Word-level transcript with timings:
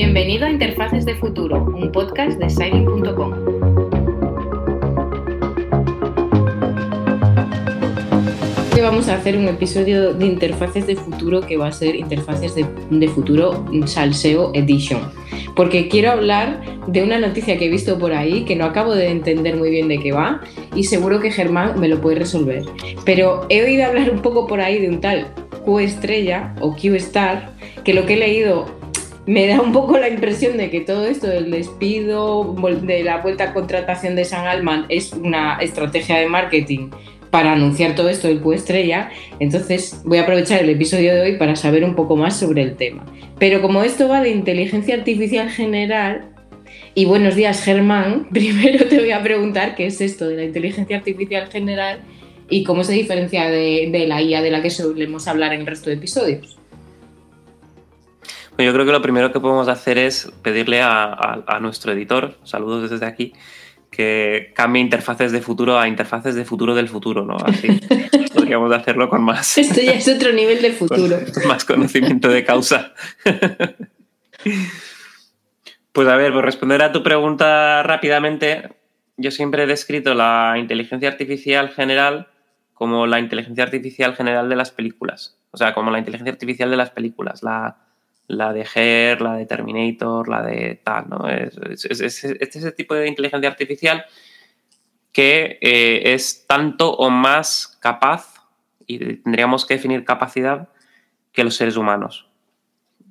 Bienvenido 0.00 0.46
a 0.46 0.50
Interfaces 0.50 1.04
de 1.04 1.16
Futuro, 1.16 1.64
un 1.74 1.90
podcast 1.90 2.38
de 2.38 2.48
Signing.com. 2.48 3.32
Hoy 8.72 8.80
vamos 8.80 9.08
a 9.08 9.16
hacer 9.16 9.36
un 9.36 9.48
episodio 9.48 10.14
de 10.14 10.24
Interfaces 10.24 10.86
de 10.86 10.94
Futuro 10.94 11.40
que 11.40 11.56
va 11.56 11.66
a 11.66 11.72
ser 11.72 11.96
Interfaces 11.96 12.54
de, 12.54 13.08
Futuro 13.08 13.66
Salseo 13.86 14.52
Edition. 14.54 15.00
Porque 15.56 15.88
quiero 15.88 16.12
hablar 16.12 16.60
de 16.86 17.02
una 17.02 17.18
noticia 17.18 17.58
que 17.58 17.66
he 17.66 17.68
visto 17.68 17.98
por 17.98 18.12
ahí 18.12 18.44
que 18.44 18.54
no 18.54 18.66
acabo 18.66 18.94
de 18.94 19.08
entender 19.08 19.56
muy 19.56 19.70
bien 19.70 19.88
de 19.88 19.98
qué 19.98 20.12
va 20.12 20.42
y 20.76 20.84
seguro 20.84 21.18
que 21.18 21.32
Germán 21.32 21.80
me 21.80 21.88
lo 21.88 22.00
puede 22.00 22.20
resolver. 22.20 22.62
Pero 23.04 23.46
he 23.48 23.64
oído 23.64 23.84
hablar 23.84 24.12
un 24.12 24.22
poco 24.22 24.46
por 24.46 24.60
ahí 24.60 24.80
de 24.80 24.90
un 24.90 25.00
tal 25.00 25.34
Q 25.64 25.80
estrella 25.80 26.54
o 26.60 26.76
Q 26.76 26.94
star 26.94 27.56
que 27.82 27.94
lo 27.94 28.06
que 28.06 28.14
he 28.14 28.18
leído 28.18 28.77
me 29.28 29.46
da 29.46 29.60
un 29.60 29.72
poco 29.72 29.98
la 29.98 30.08
impresión 30.08 30.56
de 30.56 30.70
que 30.70 30.80
todo 30.80 31.06
esto 31.06 31.26
del 31.26 31.50
despido, 31.50 32.56
de 32.80 33.04
la 33.04 33.18
vuelta 33.18 33.44
a 33.44 33.52
contratación 33.52 34.16
de 34.16 34.24
San 34.24 34.46
Alman 34.46 34.86
es 34.88 35.12
una 35.12 35.58
estrategia 35.60 36.16
de 36.16 36.26
marketing 36.28 36.88
para 37.30 37.52
anunciar 37.52 37.94
todo 37.94 38.08
esto 38.08 38.26
del 38.26 38.40
Estrella. 38.54 39.10
Entonces 39.38 40.00
voy 40.06 40.16
a 40.16 40.22
aprovechar 40.22 40.62
el 40.62 40.70
episodio 40.70 41.14
de 41.14 41.20
hoy 41.20 41.36
para 41.36 41.56
saber 41.56 41.84
un 41.84 41.94
poco 41.94 42.16
más 42.16 42.38
sobre 42.38 42.62
el 42.62 42.76
tema. 42.76 43.04
Pero 43.38 43.60
como 43.60 43.82
esto 43.82 44.08
va 44.08 44.22
de 44.22 44.30
inteligencia 44.30 44.94
artificial 44.94 45.50
general, 45.50 46.30
y 46.94 47.04
buenos 47.04 47.34
días 47.34 47.62
Germán, 47.62 48.28
primero 48.32 48.86
te 48.86 48.98
voy 48.98 49.10
a 49.10 49.22
preguntar 49.22 49.74
qué 49.74 49.84
es 49.84 50.00
esto 50.00 50.26
de 50.26 50.36
la 50.36 50.44
inteligencia 50.44 50.96
artificial 50.96 51.48
general 51.48 52.00
y 52.48 52.64
cómo 52.64 52.82
se 52.82 52.94
diferencia 52.94 53.50
de, 53.50 53.90
de 53.92 54.06
la 54.06 54.22
IA 54.22 54.40
de 54.40 54.50
la 54.50 54.62
que 54.62 54.70
solemos 54.70 55.28
hablar 55.28 55.52
en 55.52 55.60
el 55.60 55.66
resto 55.66 55.90
de 55.90 55.96
episodios. 55.96 56.57
Yo 58.58 58.72
creo 58.72 58.84
que 58.84 58.92
lo 58.92 59.00
primero 59.00 59.32
que 59.32 59.38
podemos 59.38 59.68
hacer 59.68 59.98
es 59.98 60.32
pedirle 60.42 60.82
a, 60.82 61.58
nuestro 61.60 61.92
editor, 61.92 62.34
saludos 62.42 62.90
desde 62.90 63.06
aquí, 63.06 63.32
que 63.88 64.52
cambie 64.54 64.82
interfaces 64.82 65.30
de 65.30 65.40
futuro 65.40 65.78
a 65.78 65.86
interfaces 65.86 66.34
de 66.34 66.44
futuro 66.44 66.74
del 66.74 66.88
futuro, 66.88 67.24
¿no? 67.24 67.36
Así 67.36 67.68
podríamos 68.34 68.72
hacerlo 68.72 69.08
con 69.08 69.22
más. 69.22 69.58
Esto 69.58 69.80
ya 69.80 69.92
es 69.92 70.08
otro 70.08 70.32
nivel 70.32 70.60
de 70.60 70.72
futuro. 70.72 71.18
Con 71.32 71.46
más 71.48 71.64
conocimiento 71.64 72.28
de 72.28 72.44
causa. 72.44 72.94
Pues 75.92 76.08
a 76.08 76.16
ver, 76.16 76.32
por 76.32 76.44
responder 76.44 76.82
a 76.82 76.90
tu 76.90 77.04
pregunta 77.04 77.84
rápidamente, 77.84 78.74
yo 79.16 79.30
siempre 79.30 79.62
he 79.62 79.66
descrito 79.66 80.14
la 80.14 80.56
inteligencia 80.58 81.08
artificial 81.08 81.68
general 81.70 82.26
como 82.74 83.06
la 83.06 83.20
inteligencia 83.20 83.62
artificial 83.62 84.16
general 84.16 84.48
de 84.48 84.56
las 84.56 84.72
películas. 84.72 85.38
O 85.52 85.56
sea, 85.56 85.74
como 85.74 85.92
la 85.92 85.98
inteligencia 85.98 86.32
artificial 86.32 86.70
de 86.70 86.76
las 86.76 86.90
películas. 86.90 87.42
La, 87.42 87.87
la 88.28 88.52
de 88.52 88.66
Her, 88.74 89.20
la 89.22 89.34
de 89.34 89.46
Terminator, 89.46 90.28
la 90.28 90.42
de 90.42 90.80
tal, 90.84 91.08
¿no? 91.08 91.28
Es, 91.28 91.56
ese 91.56 92.72
tipo 92.72 92.94
de 92.94 93.08
inteligencia 93.08 93.48
artificial 93.48 94.04
que 95.12 95.58
eh, 95.62 96.14
es 96.14 96.46
tanto 96.46 96.92
o 96.92 97.10
más 97.10 97.78
capaz, 97.80 98.34
y 98.86 98.98
tendríamos 99.16 99.66
que 99.66 99.74
definir 99.74 100.04
capacidad, 100.04 100.68
que 101.32 101.42
los 101.42 101.56
seres 101.56 101.76
humanos. 101.76 102.28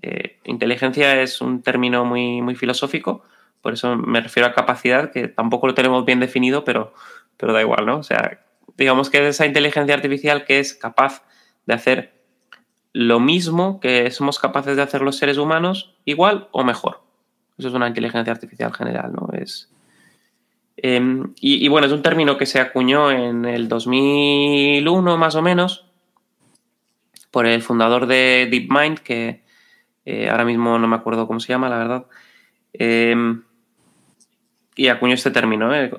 Eh, 0.04 0.38
inteligencia 0.45 1.22
es 1.22 1.42
un 1.42 1.64
término 1.64 2.06
muy, 2.06 2.42
muy 2.42 2.56
filosófico, 2.56 3.23
por 3.62 3.73
eso 3.73 3.95
me 3.98 4.22
refiero 4.22 4.48
a 4.48 4.54
capacidad, 4.54 5.12
que 5.12 5.28
tampoco 5.28 5.68
lo 5.68 5.73
tenemos 5.73 6.06
bien 6.06 6.20
definido, 6.20 6.64
pero, 6.64 6.94
pero 7.38 7.54
da 7.54 7.62
igual, 7.62 7.88
¿no? 7.88 7.98
O 7.98 8.04
sea, 8.04 8.40
digamos 8.78 9.10
que 9.10 9.18
es 9.18 9.36
esa 9.36 9.48
inteligencia 9.48 9.95
artificial 9.95 10.45
que 10.45 10.60
es 10.60 10.76
capaz 10.76 11.23
de 11.66 11.73
hacer 11.73 12.17
lo 12.94 13.20
mismo 13.20 13.80
que 13.80 14.10
somos 14.12 14.40
capaces 14.40 14.76
de 14.76 14.82
hacer 14.82 15.02
los 15.02 15.18
seres 15.18 15.38
humanos, 15.38 15.94
igual 16.06 16.48
o 16.52 16.64
mejor. 16.64 17.02
Eso 17.58 17.70
es 17.70 17.74
una 17.74 17.88
inteligencia 17.88 18.32
artificial 18.32 18.74
general, 18.74 19.14
¿no? 19.14 19.30
Es, 19.34 19.72
em, 20.78 21.34
y, 21.40 21.68
bueno, 21.68 21.88
es 21.88 21.94
un 21.94 22.02
término 22.02 22.38
que 22.38 22.46
se 22.46 22.60
acuñó 22.60 23.12
en 23.12 23.46
el 23.46 23.67
2001 23.67 25.17
más 25.17 25.36
o 25.36 25.42
menos 25.42 25.86
por 27.32 27.45
el 27.45 27.61
fundador 27.61 28.06
de 28.06 28.48
DeepMind, 28.50 29.00
que 29.00 29.44
eh, 30.06 30.30
ahora 30.30 30.45
mismo 30.45 30.78
no 30.80 30.88
me 30.88 30.95
acuerdo 30.95 31.28
cómo 31.28 31.40
se 31.40 31.50
llama, 31.50 31.70
la 31.70 31.78
verdad. 31.78 32.06
Em, 32.73 33.44
y 34.76 34.88
acuñó 34.88 35.16
este 35.16 35.32
término. 35.32 35.73
¿eh? 35.76 35.92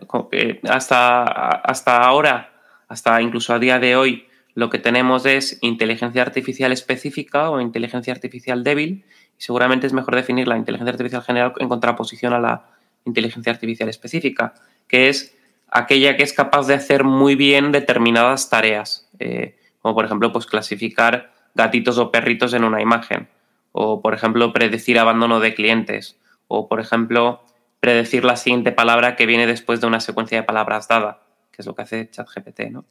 hasta, 0.69 1.25
hasta 1.25 2.03
ahora, 2.03 2.53
hasta 2.89 3.21
incluso 3.21 3.53
a 3.53 3.59
día 3.59 3.79
de 3.81 3.97
hoy, 3.97 4.28
lo 4.59 4.71
que 4.71 4.81
tenemos 4.81 5.25
es 5.25 5.57
inteligencia 5.61 6.21
artificial 6.21 6.73
específica 6.73 7.49
o 7.49 7.61
inteligencia 7.61 8.13
artificial 8.13 8.65
débil 8.65 9.05
y 9.39 9.41
seguramente 9.41 9.87
es 9.87 9.93
mejor 9.93 10.17
definir 10.17 10.49
la 10.49 10.57
inteligencia 10.57 10.91
artificial 10.91 11.23
general 11.23 11.53
en 11.61 11.69
contraposición 11.69 12.33
a 12.33 12.41
la 12.41 12.65
inteligencia 13.05 13.53
artificial 13.53 13.89
específica, 13.89 14.55
que 14.89 15.11
es 15.11 15.39
aquella 15.71 16.17
que 16.17 16.25
es 16.25 16.33
capaz 16.33 16.67
de 16.67 16.75
hacer 16.75 17.05
muy 17.05 17.37
bien 17.37 17.71
determinadas 17.71 18.51
tareas, 18.51 19.09
eh, 19.21 19.57
como 19.81 19.95
por 19.95 20.07
ejemplo 20.07 20.33
pues 20.33 20.47
clasificar 20.47 21.33
gatitos 21.55 21.97
o 21.99 22.11
perritos 22.11 22.53
en 22.53 22.65
una 22.65 22.83
imagen, 22.83 23.29
o 23.71 24.03
por 24.03 24.13
ejemplo 24.13 24.53
predecir 24.53 24.99
abandono 24.99 25.39
de 25.39 25.55
clientes, 25.55 26.19
o 26.49 26.67
por 26.67 26.81
ejemplo 26.81 27.45
predecir 27.79 28.25
la 28.25 28.35
siguiente 28.35 28.73
palabra 28.73 29.15
que 29.15 29.27
viene 29.27 29.47
después 29.47 29.81
de 29.81 29.87
una 29.87 30.01
secuencia 30.01 30.39
de 30.39 30.43
palabras 30.43 30.89
dada, 30.89 31.21
que 31.53 31.63
es 31.63 31.67
lo 31.67 31.77
que 31.77 31.83
hace 31.83 32.11
ChatGPT, 32.11 32.73
¿no? 32.73 32.87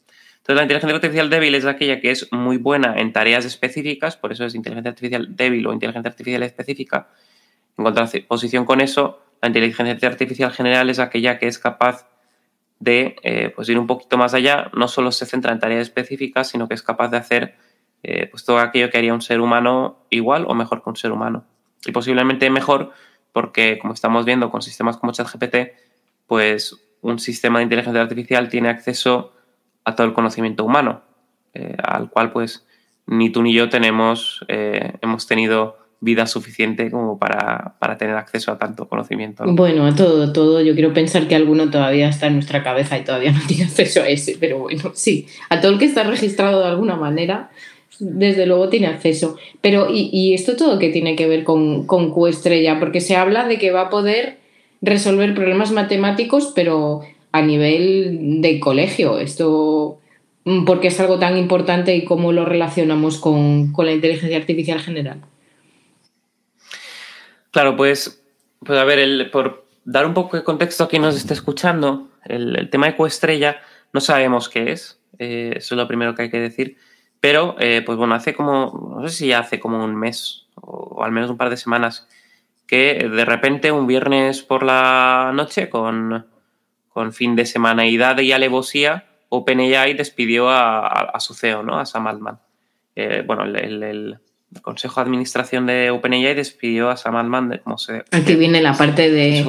Entonces, 0.47 0.55
la 0.55 0.63
inteligencia 0.63 0.95
artificial 0.95 1.29
débil 1.29 1.55
es 1.55 1.65
aquella 1.65 1.99
que 1.99 2.09
es 2.09 2.31
muy 2.31 2.55
buena 2.55 2.97
en 2.97 3.11
tareas 3.11 3.43
específicas, 3.43 4.15
por 4.15 4.31
eso 4.31 4.45
es 4.45 4.55
inteligencia 4.55 4.91
artificial 4.91 5.35
débil 5.35 5.67
o 5.67 5.73
inteligencia 5.73 6.09
artificial 6.09 6.41
específica. 6.41 7.09
En 7.77 7.83
contraposición 7.83 8.63
con 8.63 8.79
eso, 8.79 9.19
la 9.41 9.49
inteligencia 9.49 10.07
artificial 10.07 10.53
general 10.53 10.89
es 10.89 10.99
aquella 10.99 11.37
que 11.37 11.47
es 11.47 11.59
capaz 11.59 12.07
de 12.79 13.17
eh, 13.23 13.51
pues 13.53 13.67
ir 13.67 13.77
un 13.77 13.87
poquito 13.87 14.17
más 14.17 14.33
allá, 14.33 14.71
no 14.73 14.87
solo 14.87 15.11
se 15.11 15.25
centra 15.25 15.51
en 15.51 15.59
tareas 15.59 15.81
específicas, 15.81 16.47
sino 16.47 16.69
que 16.69 16.75
es 16.75 16.81
capaz 16.81 17.09
de 17.09 17.17
hacer 17.17 17.55
eh, 18.03 18.27
pues 18.31 18.45
todo 18.45 18.59
aquello 18.59 18.89
que 18.89 18.99
haría 18.99 19.13
un 19.13 19.21
ser 19.21 19.41
humano 19.41 20.05
igual 20.09 20.45
o 20.47 20.53
mejor 20.53 20.81
que 20.81 20.89
un 20.89 20.95
ser 20.95 21.11
humano. 21.11 21.43
Y 21.85 21.91
posiblemente 21.91 22.49
mejor 22.49 22.93
porque, 23.33 23.79
como 23.79 23.93
estamos 23.93 24.23
viendo 24.23 24.49
con 24.49 24.61
sistemas 24.61 24.95
como 24.95 25.11
ChatGPT, 25.11 25.73
pues 26.25 26.77
un 27.01 27.19
sistema 27.19 27.59
de 27.59 27.63
inteligencia 27.63 28.01
artificial 28.01 28.47
tiene 28.47 28.69
acceso 28.69 29.33
a 29.87 29.95
todo 29.95 30.05
el 30.05 30.13
conocimiento 30.13 30.65
humano, 30.65 31.01
eh, 31.53 31.77
al 31.81 32.09
cual 32.09 32.33
pues 32.33 32.65
ni 33.05 33.29
tú 33.29 33.41
ni 33.41 33.53
yo 33.53 33.69
tenemos, 33.69 34.43
eh, 34.49 34.91
hemos 35.01 35.27
tenido 35.27 35.77
vida 36.01 36.27
suficiente 36.27 36.91
como 36.91 37.17
para, 37.17 37.77
tener 37.97 38.17
acceso 38.17 38.51
a 38.51 38.57
tanto 38.57 38.89
conocimiento. 38.89 39.45
Bueno, 39.47 39.85
a 39.85 39.95
todo, 39.95 40.33
todo. 40.33 40.61
Yo 40.61 40.73
quiero 40.73 40.93
pensar 40.93 41.29
que 41.29 41.35
alguno 41.35 41.71
todavía 41.71 42.09
está 42.09 42.27
en 42.27 42.33
nuestra 42.33 42.63
cabeza 42.63 42.97
y 42.97 43.05
todavía 43.05 43.31
no 43.31 43.39
tiene 43.47 43.63
acceso 43.63 44.01
a 44.01 44.09
ese, 44.09 44.35
pero 44.37 44.59
bueno, 44.59 44.91
sí, 44.93 45.27
a 45.49 45.61
todo 45.61 45.71
el 45.71 45.79
que 45.79 45.85
está 45.85 46.03
registrado 46.03 46.59
de 46.59 46.67
alguna 46.67 46.97
manera, 46.97 47.49
desde 47.99 48.45
luego 48.45 48.67
tiene 48.67 48.87
acceso. 48.87 49.37
Pero, 49.61 49.87
¿y, 49.89 50.33
esto 50.33 50.57
todo 50.57 50.79
qué 50.79 50.89
tiene 50.89 51.15
que 51.15 51.27
ver 51.27 51.45
con, 51.45 51.87
con 51.87 52.11
Q 52.11 52.27
estrella? 52.27 52.77
Porque 52.77 52.99
se 52.99 53.15
habla 53.15 53.47
de 53.47 53.57
que 53.57 53.71
va 53.71 53.83
a 53.83 53.89
poder 53.89 54.37
resolver 54.81 55.33
problemas 55.33 55.71
matemáticos, 55.71 56.51
pero 56.53 57.03
a 57.37 57.41
nivel 57.41 58.41
de 58.41 58.59
colegio. 58.59 59.19
Esto, 59.19 59.99
mm, 60.45 60.65
porque 60.65 60.87
es 60.87 60.99
algo 60.99 61.19
tan 61.19 61.37
importante 61.37 61.95
y 61.95 62.03
cómo 62.03 62.31
lo 62.31 62.45
relacionamos 62.45 63.19
con, 63.19 63.73
la 63.77 63.91
inteligencia 63.91 64.37
artificial 64.37 64.79
general. 64.79 65.21
Claro, 67.51 67.75
pues, 67.75 68.23
pues 68.65 68.77
a 68.77 68.83
ver, 68.83 68.99
el, 68.99 69.29
por 69.29 69.65
dar 69.85 70.05
un 70.05 70.13
poco 70.13 70.37
de 70.37 70.43
contexto 70.43 70.83
a 70.83 70.89
quien 70.89 71.01
nos 71.01 71.15
esté 71.15 71.33
escuchando, 71.33 72.09
el, 72.25 72.69
tema 72.69 72.87
de 72.87 72.95
coestrella 72.95 73.61
no 73.93 74.01
sabemos 74.01 74.49
qué 74.49 74.71
es, 74.71 74.99
eh, 75.17 75.53
eso 75.55 75.75
es 75.75 75.77
lo 75.77 75.87
primero 75.87 76.13
que 76.13 76.23
hay 76.23 76.29
que 76.29 76.39
decir, 76.39 76.77
pero 77.21 77.55
eh, 77.59 77.81
pues 77.85 77.97
bueno, 77.97 78.15
hace 78.15 78.33
como, 78.33 78.97
no 78.99 79.07
sé 79.07 79.15
si 79.15 79.31
hace 79.31 79.59
como 79.59 79.83
un 79.83 79.95
mes 79.95 80.47
o 80.55 81.03
al 81.03 81.11
menos 81.11 81.29
un 81.29 81.37
par 81.37 81.49
de 81.49 81.57
semanas, 81.57 82.07
que 82.67 83.07
de 83.09 83.25
repente 83.25 83.71
un 83.71 83.87
viernes 83.87 84.41
por 84.43 84.63
la 84.63 85.31
noche 85.33 85.69
con 85.69 86.25
con 86.97 87.13
fin 87.13 87.35
de 87.35 87.45
semana 87.45 87.85
y 87.85 87.95
y 87.95 88.31
alevosía, 88.31 89.05
OpenAI 89.29 89.93
despidió 89.93 90.49
a, 90.49 91.15
su 91.19 91.35
CEO, 91.35 91.61
¿no? 91.61 91.79
a 91.79 91.85
Sam 91.85 92.07
Altman. 92.07 92.39
Eh, 92.95 93.21
bueno, 93.23 93.43
el, 93.43 94.17
Consejo 94.63 94.99
de 94.99 95.03
Administración 95.03 95.67
de 95.67 95.91
OpenAI 95.91 96.33
despidió 96.33 96.89
a 96.89 96.97
Sam 96.97 97.17
Altman 97.17 97.49
de 97.49 97.59
como 97.59 97.77
CEO. 97.77 98.03
Aquí 98.09 98.33
viene 98.33 98.63
la 98.63 98.73
parte 98.73 99.11
de 99.11 99.45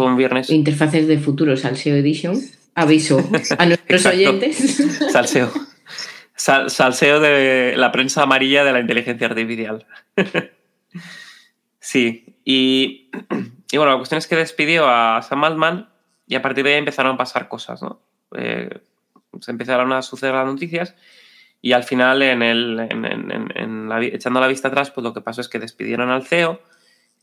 interfaces 0.50 1.08
de 1.08 1.18
futuros 1.18 1.64
al 1.64 1.78
SEO 1.78 1.96
Edition. 1.96 2.38
Aviso 2.74 3.18
a 3.58 3.64
nuestros 3.64 4.04
oyentes. 4.04 4.84
Salseo. 5.10 5.50
salseo 6.36 7.18
de 7.18 7.76
la 7.78 7.90
prensa 7.92 8.24
amarilla 8.24 8.62
de 8.62 8.72
la 8.72 8.80
inteligencia 8.80 9.26
artificial. 9.26 9.86
sí, 11.80 12.26
y, 12.44 13.10
y 13.72 13.76
bueno, 13.78 13.92
la 13.92 13.96
cuestión 13.96 14.18
es 14.18 14.26
que 14.26 14.36
despidió 14.36 14.86
a 14.86 15.22
Sam 15.22 15.44
Altman 15.44 15.88
y 16.28 16.34
a 16.34 16.42
partir 16.42 16.64
de 16.64 16.72
ahí 16.72 16.78
empezaron 16.78 17.14
a 17.14 17.16
pasar 17.18 17.48
cosas, 17.48 17.82
¿no? 17.82 18.00
Eh, 18.36 18.68
se 19.40 19.50
empezaron 19.50 19.92
a 19.92 20.02
suceder 20.02 20.34
las 20.34 20.46
noticias 20.46 20.94
y 21.62 21.72
al 21.72 21.84
final, 21.84 22.22
en 22.22 22.42
el, 22.42 22.78
echando 24.12 24.40
la 24.40 24.46
vista 24.46 24.68
atrás, 24.68 24.90
pues 24.90 25.02
lo 25.02 25.14
que 25.14 25.22
pasó 25.22 25.40
es 25.40 25.48
que 25.48 25.58
despidieron 25.58 26.10
al 26.10 26.26
CEO, 26.26 26.60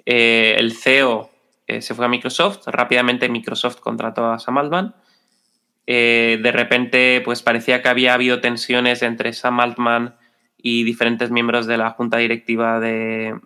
eh, 0.06 0.56
el 0.58 0.74
CEO 0.74 1.30
eh, 1.68 1.82
se 1.82 1.94
fue 1.94 2.06
a 2.06 2.10
Microsoft, 2.10 2.68
rápidamente 2.68 3.30
Microsoft 3.30 3.80
contrató 3.80 4.26
a 4.26 4.40
Sam 4.40 4.58
Altman. 4.58 4.96
De 5.88 6.52
repente, 6.52 7.22
pues 7.24 7.44
parecía 7.44 7.84
que 7.84 7.90
había 7.90 8.16
habido 8.16 8.42
tensiones 8.42 9.04
entre 9.04 9.34
Sam 9.34 9.60
Altman 9.60 10.16
y 10.58 10.84
diferentes 10.84 11.30
miembros 11.30 11.68
de 11.68 11.78
la 11.78 11.92
junta 11.92 12.18
directiva 12.18 12.80
de, 12.80 13.40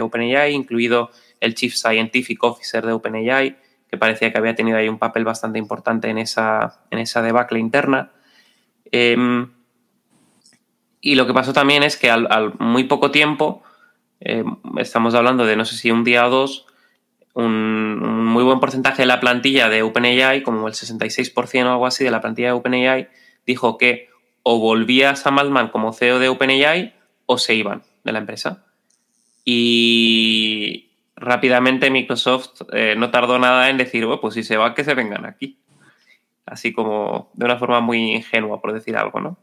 OpenAI, 0.00 0.54
incluido 0.54 1.10
el 1.38 1.54
Chief 1.54 1.74
Scientific 1.74 2.42
Officer 2.42 2.86
de 2.86 2.92
OpenAI, 2.92 3.58
que 3.90 3.98
parecía 3.98 4.30
que 4.32 4.38
había 4.38 4.54
tenido 4.54 4.78
ahí 4.78 4.88
un 4.88 4.98
papel 4.98 5.24
bastante 5.24 5.58
importante 5.58 6.08
en 6.08 6.18
esa, 6.18 6.80
en 6.90 7.00
esa 7.00 7.22
debacle 7.22 7.58
interna. 7.58 8.12
Em, 8.92 9.50
y 11.00 11.16
lo 11.16 11.26
que 11.26 11.34
pasó 11.34 11.52
también 11.52 11.82
es 11.82 11.96
que 11.96 12.10
al, 12.10 12.54
muy 12.58 12.84
poco 12.84 13.10
tiempo, 13.10 13.62
em, 14.20 14.56
estamos 14.78 15.14
hablando 15.14 15.44
de 15.44 15.56
no 15.56 15.64
sé 15.64 15.76
si 15.76 15.90
un 15.90 16.04
día 16.04 16.26
o 16.26 16.30
dos, 16.30 16.66
un, 17.34 18.24
muy 18.26 18.44
buen 18.44 18.60
porcentaje 18.60 19.02
de 19.02 19.06
la 19.06 19.18
plantilla 19.18 19.68
de 19.68 19.82
OpenAI, 19.82 20.42
como 20.42 20.68
el 20.68 20.74
66% 20.74 21.66
o 21.66 21.70
algo 21.70 21.86
así 21.86 22.04
de 22.04 22.10
la 22.10 22.20
plantilla 22.20 22.48
de 22.48 22.54
OpenAI, 22.54 23.08
dijo 23.46 23.76
que 23.76 24.08
o 24.42 24.58
volvía 24.58 25.16
Sam 25.16 25.38
Altman 25.38 25.68
como 25.68 25.92
CEO 25.92 26.18
de 26.18 26.28
OpenAI 26.28 26.94
o 27.26 27.38
se 27.38 27.54
iban 27.54 27.82
de 28.04 28.12
la 28.12 28.20
empresa. 28.20 28.64
Y 29.44 30.89
rápidamente 31.20 31.90
Microsoft 31.90 32.62
eh, 32.72 32.94
no 32.96 33.10
tardó 33.10 33.38
nada 33.38 33.68
en 33.70 33.76
decir, 33.76 34.06
bueno, 34.06 34.20
pues 34.20 34.34
si 34.34 34.42
se 34.42 34.56
va, 34.56 34.74
que 34.74 34.84
se 34.84 34.94
vengan 34.94 35.26
aquí. 35.26 35.58
Así 36.46 36.72
como 36.72 37.30
de 37.34 37.44
una 37.44 37.58
forma 37.58 37.80
muy 37.80 38.16
ingenua, 38.16 38.60
por 38.60 38.72
decir 38.72 38.96
algo, 38.96 39.20
¿no? 39.20 39.36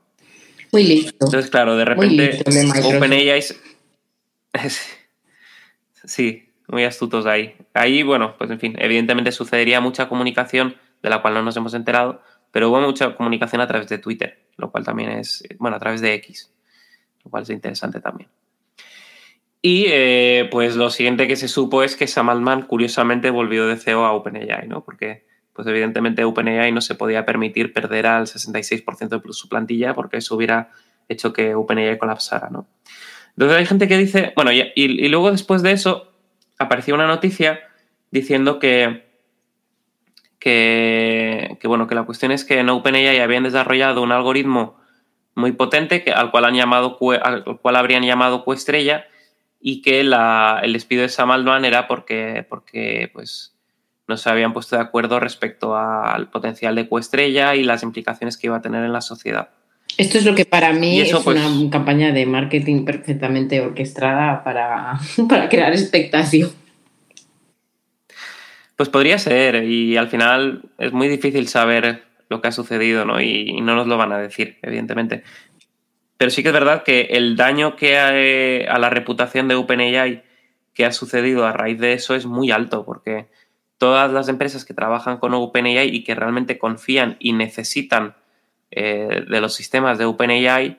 Muy 0.74 0.84
listo. 0.84 1.26
Entonces, 1.26 1.50
claro, 1.50 1.78
de 1.78 1.86
repente 1.86 2.44
OpenAI... 2.84 3.42
sí, 6.04 6.50
muy 6.68 6.84
astutos 6.84 7.26
ahí. 7.26 7.56
Ahí, 7.74 8.04
bueno, 8.04 8.36
pues 8.38 8.50
en 8.52 8.60
fin, 8.60 8.76
evidentemente 8.80 9.32
sucedería 9.32 9.80
mucha 9.80 10.10
comunicación 10.10 10.76
de 11.02 11.10
la 11.10 11.22
cual 11.22 11.36
no 11.36 11.44
nos 11.44 11.56
hemos 11.56 11.74
enterado, 11.74 12.22
pero 12.52 12.70
hubo 12.70 12.82
mucha 12.82 13.16
comunicación 13.16 13.62
a 13.62 13.68
través 13.68 13.88
de 13.88 14.00
Twitter, 14.00 14.40
lo 14.58 14.72
cual 14.72 14.84
también 14.84 15.12
es, 15.12 15.44
bueno, 15.60 15.78
a 15.78 15.80
través 15.80 16.02
de 16.02 16.14
X, 16.16 16.52
lo 17.24 17.32
cual 17.32 17.44
es 17.44 17.50
interesante 17.52 18.02
también. 18.02 18.30
Y 19.62 19.86
eh, 19.88 20.48
pues 20.52 20.76
lo 20.76 20.90
siguiente 20.90 21.28
que 21.28 21.36
se 21.36 21.48
supo 21.48 21.84
es 21.84 21.96
que 21.96 22.08
Sam 22.08 22.30
Altman 22.30 22.64
curiosamente 22.64 23.30
volvió 23.30 23.68
de 23.68 23.78
CEO 23.78 24.06
a 24.06 24.14
OpenAI, 24.14 24.68
¿no? 24.68 24.84
Porque 24.84 25.26
pues 25.54 25.68
evidentemente 25.68 26.24
OpenAI 26.24 26.72
no 26.72 26.82
se 26.82 26.96
podía 26.96 27.26
permitir 27.26 27.74
perder 27.74 28.06
al 28.06 28.28
66% 28.28 29.10
de 29.10 29.34
su 29.34 29.50
plantilla 29.50 29.96
porque 29.96 30.18
eso 30.18 30.36
hubiera 30.36 30.70
hecho 31.10 31.34
que 31.34 31.56
OpenAI 31.56 31.98
colapsara, 31.98 32.50
¿no? 32.50 32.68
Entonces 33.30 33.58
hay 33.58 33.66
gente 33.66 33.88
que 33.88 33.98
dice, 33.98 34.34
bueno, 34.36 34.52
y 34.52 35.08
luego 35.10 35.32
después 35.32 35.62
de 35.62 35.72
eso, 35.72 36.12
apareció 36.58 36.96
una 36.96 37.08
noticia 37.08 37.60
diciendo 38.12 38.60
que, 38.60 39.08
que, 40.40 41.58
bueno, 41.66 41.88
que 41.88 41.96
la 41.96 42.04
cuestión 42.04 42.32
es 42.32 42.46
que 42.46 42.60
en 42.60 42.70
OpenAI 42.70 43.20
habían 43.20 43.44
desarrollado 43.44 44.02
un 44.02 44.12
algoritmo 44.12 44.78
muy 45.36 45.52
potente 45.52 46.04
que, 46.04 46.12
al, 46.12 46.32
cual 46.32 46.46
han 46.46 46.56
llamado, 46.56 46.98
al 47.22 47.44
cual 47.44 47.76
habrían 47.76 48.04
llamado 48.04 48.44
Cuestrella 48.44 49.06
y 49.60 49.82
que 49.82 50.04
la, 50.04 50.60
el 50.64 50.74
despido 50.74 51.02
de 51.02 51.10
Sam 51.10 51.32
Altman 51.32 51.66
era 51.66 51.88
porque, 51.88 52.46
porque 52.48 53.10
pues, 53.14 53.56
no 54.08 54.18
se 54.18 54.30
habían 54.30 54.54
puesto 54.54 54.76
de 54.76 54.82
acuerdo 54.82 55.20
respecto 55.20 55.76
al 55.76 56.30
potencial 56.30 56.76
de 56.76 56.88
Cuestrella 56.88 57.56
y 57.56 57.64
las 57.64 57.84
implicaciones 57.84 58.38
que 58.38 58.48
iba 58.48 58.58
a 58.58 58.62
tener 58.62 58.84
en 58.84 58.94
la 58.94 59.02
sociedad. 59.02 59.50
Esto 59.98 60.18
es 60.20 60.26
lo 60.26 60.36
que 60.36 60.46
para 60.46 60.74
mí 60.74 61.00
es 61.00 61.12
pues 61.12 61.26
una 61.26 61.70
campaña 61.72 62.12
de 62.12 62.26
marketing 62.26 62.86
perfectamente 62.86 63.62
orquestada 63.62 64.44
para, 64.44 65.00
para 65.30 65.50
crear 65.50 65.72
expectación. 65.72 66.52
Pues 68.76 68.90
podría 68.90 69.18
ser, 69.18 69.64
y 69.64 69.98
al 69.98 70.08
final 70.08 70.62
es 70.78 70.94
muy 70.94 71.08
difícil 71.08 71.48
saber 71.48 72.04
lo 72.30 72.42
que 72.42 72.50
ha 72.50 72.52
sucedido, 72.52 73.06
¿no? 73.06 73.20
Y, 73.22 73.60
no 73.62 73.76
nos 73.76 73.88
lo 73.88 73.98
van 73.98 74.12
a 74.12 74.20
decir, 74.20 74.58
evidentemente. 74.62 75.24
Pero 76.18 76.32
sí 76.32 76.42
que 76.42 76.50
es 76.50 76.54
verdad 76.54 76.84
que 76.84 77.02
el 77.12 77.36
daño 77.36 77.76
que 77.76 77.98
ha, 77.98 78.10
a 78.74 78.80
la 78.80 78.90
reputación 78.90 79.48
de 79.48 79.56
OpenAI 79.56 80.24
que 80.74 80.86
ha 80.86 80.92
sucedido 80.92 81.46
a 81.46 81.54
raíz 81.54 81.80
de 81.80 81.94
eso 81.94 82.16
es 82.16 82.26
muy 82.26 82.52
alto, 82.52 82.86
porque 82.86 83.28
todas 83.78 84.12
las 84.12 84.30
empresas 84.30 84.66
que 84.66 84.74
trabajan 84.74 85.18
con 85.18 85.34
OpenAI 85.34 85.90
y 85.90 86.04
que 86.04 86.16
realmente 86.16 86.58
confían 86.58 87.18
y 87.20 87.34
necesitan 87.34 88.16
eh, 88.72 89.26
de 89.28 89.42
los 89.42 89.54
sistemas 89.54 89.98
de 89.98 90.06
OpenAI, 90.06 90.78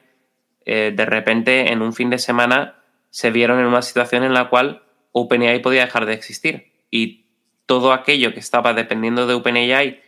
eh, 0.67 0.93
de 0.95 1.05
repente 1.07 1.73
en 1.73 1.83
un 1.83 1.93
fin 1.93 2.11
de 2.11 2.19
semana 2.19 2.77
se 3.11 3.31
vieron 3.31 3.59
en 3.59 3.67
una 3.67 3.83
situación 3.83 4.25
en 4.25 4.35
la 4.35 4.49
cual 4.49 4.83
OpenAI 5.13 5.61
podía 5.63 5.85
dejar 5.85 6.07
de 6.07 6.15
existir 6.15 6.73
y 6.91 7.27
todo 7.67 7.93
aquello 7.93 8.33
que 8.35 8.41
estaba 8.41 8.75
dependiendo 8.75 9.27
de 9.27 9.35
OpenAI 9.35 10.01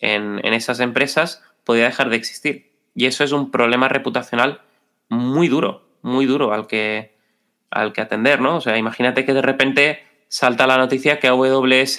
en, 0.00 0.40
en 0.44 0.54
esas 0.54 0.80
empresas 0.80 1.42
podía 1.64 1.84
dejar 1.84 2.08
de 2.08 2.16
existir. 2.16 2.72
Y 2.94 3.06
eso 3.06 3.24
es 3.24 3.32
un 3.32 3.50
problema 3.50 3.88
reputacional 3.88 4.62
muy 5.08 5.48
duro, 5.48 5.88
muy 6.02 6.26
duro 6.26 6.52
al 6.52 6.66
que, 6.66 7.16
al 7.70 7.92
que 7.92 8.00
atender, 8.00 8.40
¿no? 8.40 8.56
O 8.56 8.60
sea, 8.60 8.76
imagínate 8.76 9.24
que 9.24 9.34
de 9.34 9.42
repente 9.42 10.00
salta 10.28 10.66
la 10.66 10.78
noticia 10.78 11.18
que 11.18 11.28
AWS 11.28 11.98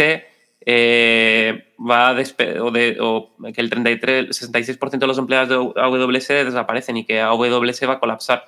eh, 0.66 1.74
va 1.80 2.10
a 2.10 2.14
o, 2.62 2.72
de, 2.72 2.98
o 3.00 3.36
que 3.54 3.62
el 3.62 3.70
33, 3.70 4.30
66% 4.30 4.98
de 4.98 5.08
los 5.08 5.18
empleados 5.18 5.50
de 5.50 5.82
AWS 5.82 6.28
desaparecen 6.28 6.98
y 6.98 7.06
que 7.06 7.22
AWS 7.22 7.88
va 7.88 7.94
a 7.94 8.00
colapsar. 8.00 8.46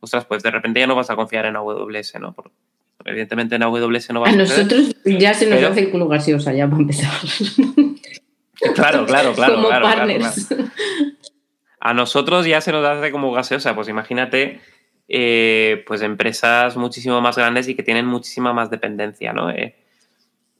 Ostras, 0.00 0.24
pues 0.24 0.42
de 0.42 0.50
repente 0.50 0.80
ya 0.80 0.86
no 0.86 0.96
vas 0.96 1.10
a 1.10 1.16
confiar 1.16 1.46
en 1.46 1.56
AWS, 1.56 2.14
¿no? 2.20 2.34
evidentemente 3.04 3.56
en 3.56 3.62
AWS 3.64 4.10
no 4.10 4.20
va 4.20 4.28
a 4.28 4.30
A 4.30 4.36
nosotros 4.36 4.94
ya 5.04 5.34
se 5.34 5.48
nos 5.48 5.62
hace 5.62 5.80
el 5.80 5.90
culo 5.90 6.06
gaseosa, 6.08 6.52
ya 6.52 6.68
para 6.68 6.82
empezar. 6.82 7.10
Claro, 8.74 9.04
claro, 9.06 9.32
claro. 9.34 9.54
Como 9.56 9.68
partners. 9.68 10.48
A 11.84 11.94
nosotros 11.94 12.46
ya 12.46 12.60
se 12.60 12.70
nos 12.70 12.84
hace 12.86 13.10
como 13.10 13.32
gaseosa, 13.32 13.74
pues 13.74 13.88
imagínate 13.88 14.60
eh, 15.08 15.82
pues 15.84 16.00
empresas 16.02 16.76
muchísimo 16.76 17.20
más 17.20 17.36
grandes 17.36 17.66
y 17.68 17.74
que 17.74 17.82
tienen 17.82 18.06
muchísima 18.06 18.52
más 18.52 18.70
dependencia, 18.70 19.32
¿no? 19.32 19.50
Eh, 19.50 19.74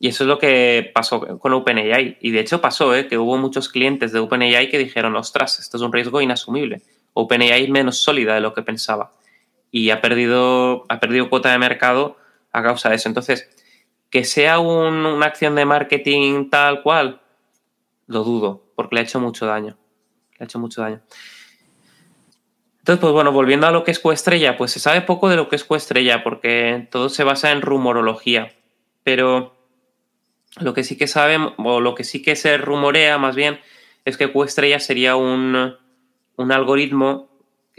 y 0.01 0.09
eso 0.09 0.25
es 0.25 0.29
lo 0.29 0.41
que 0.41 0.91
pasó 0.93 1.21
con 1.39 1.53
OpenAI. 1.53 2.19
Y 2.21 2.33
de 2.33 2.41
hecho 2.41 2.61
pasó, 2.61 2.93
¿eh? 2.93 3.07
que 3.07 3.19
hubo 3.19 3.39
muchos 3.39 3.69
clientes 3.69 4.11
de 4.11 4.19
OpenAI 4.19 4.69
que 4.69 4.79
dijeron, 4.79 5.15
ostras, 5.15 5.61
esto 5.61 5.77
es 5.77 5.83
un 5.85 5.93
riesgo 5.93 6.21
inasumible. 6.21 6.83
OpenAI 7.15 7.63
es 7.63 7.71
menos 7.71 7.99
sólida 7.99 8.35
de 8.35 8.41
lo 8.41 8.53
que 8.53 8.63
pensaba. 8.63 9.13
Y 9.71 9.91
ha 9.91 10.01
perdido, 10.01 10.87
ha 10.89 10.99
perdido 10.99 11.31
cuota 11.31 11.53
de 11.53 11.59
mercado 11.59 12.17
a 12.51 12.65
causa 12.65 12.89
de 12.89 12.97
eso. 12.97 13.09
Entonces, 13.09 13.49
que 14.11 14.25
sea 14.25 14.59
una 14.59 15.25
acción 15.25 15.55
de 15.55 15.67
marketing 15.67 16.51
tal 16.51 16.83
cual, 16.83 17.23
lo 18.09 18.25
dudo, 18.25 18.65
porque 18.75 18.97
le 18.97 19.03
ha 19.03 19.05
hecho 19.05 19.21
mucho 19.21 19.47
daño. 19.47 19.79
Ha 20.43 20.45
hecho 20.45 20.59
mucho 20.59 20.83
daño. 20.83 21.01
Entonces, 22.81 23.01
pues 23.01 23.13
bueno, 23.13 23.31
volviendo 23.31 23.69
a 23.69 23.71
lo 23.71 23.85
que 23.85 23.93
es 23.93 24.01
coestrella, 24.01 24.57
pues 24.57 24.73
se 24.73 24.81
sabe 24.81 25.03
poco 25.03 25.29
de 25.29 25.37
lo 25.37 25.49
que 25.49 25.55
es 25.55 25.63
coestrella, 25.63 26.25
porque 26.25 26.89
todo 26.91 27.09
se 27.09 27.23
basa 27.23 27.53
en 27.53 27.63
rumorología. 27.63 28.53
Pero 29.05 29.55
lo 30.61 30.75
que 30.75 30.83
sí 30.83 30.97
que 30.97 31.07
saben, 31.07 31.51
o 31.59 31.81
lo 31.81 31.95
que 31.95 32.03
sí 32.03 32.23
que 32.23 32.35
se 32.35 32.59
rumorea 32.59 33.19
más 33.19 33.37
bien, 33.37 33.61
es 34.05 34.17
que 34.17 34.33
Q-estrella 34.33 34.81
sería 34.81 35.15
un, 35.15 35.77
algoritmo 36.37 37.31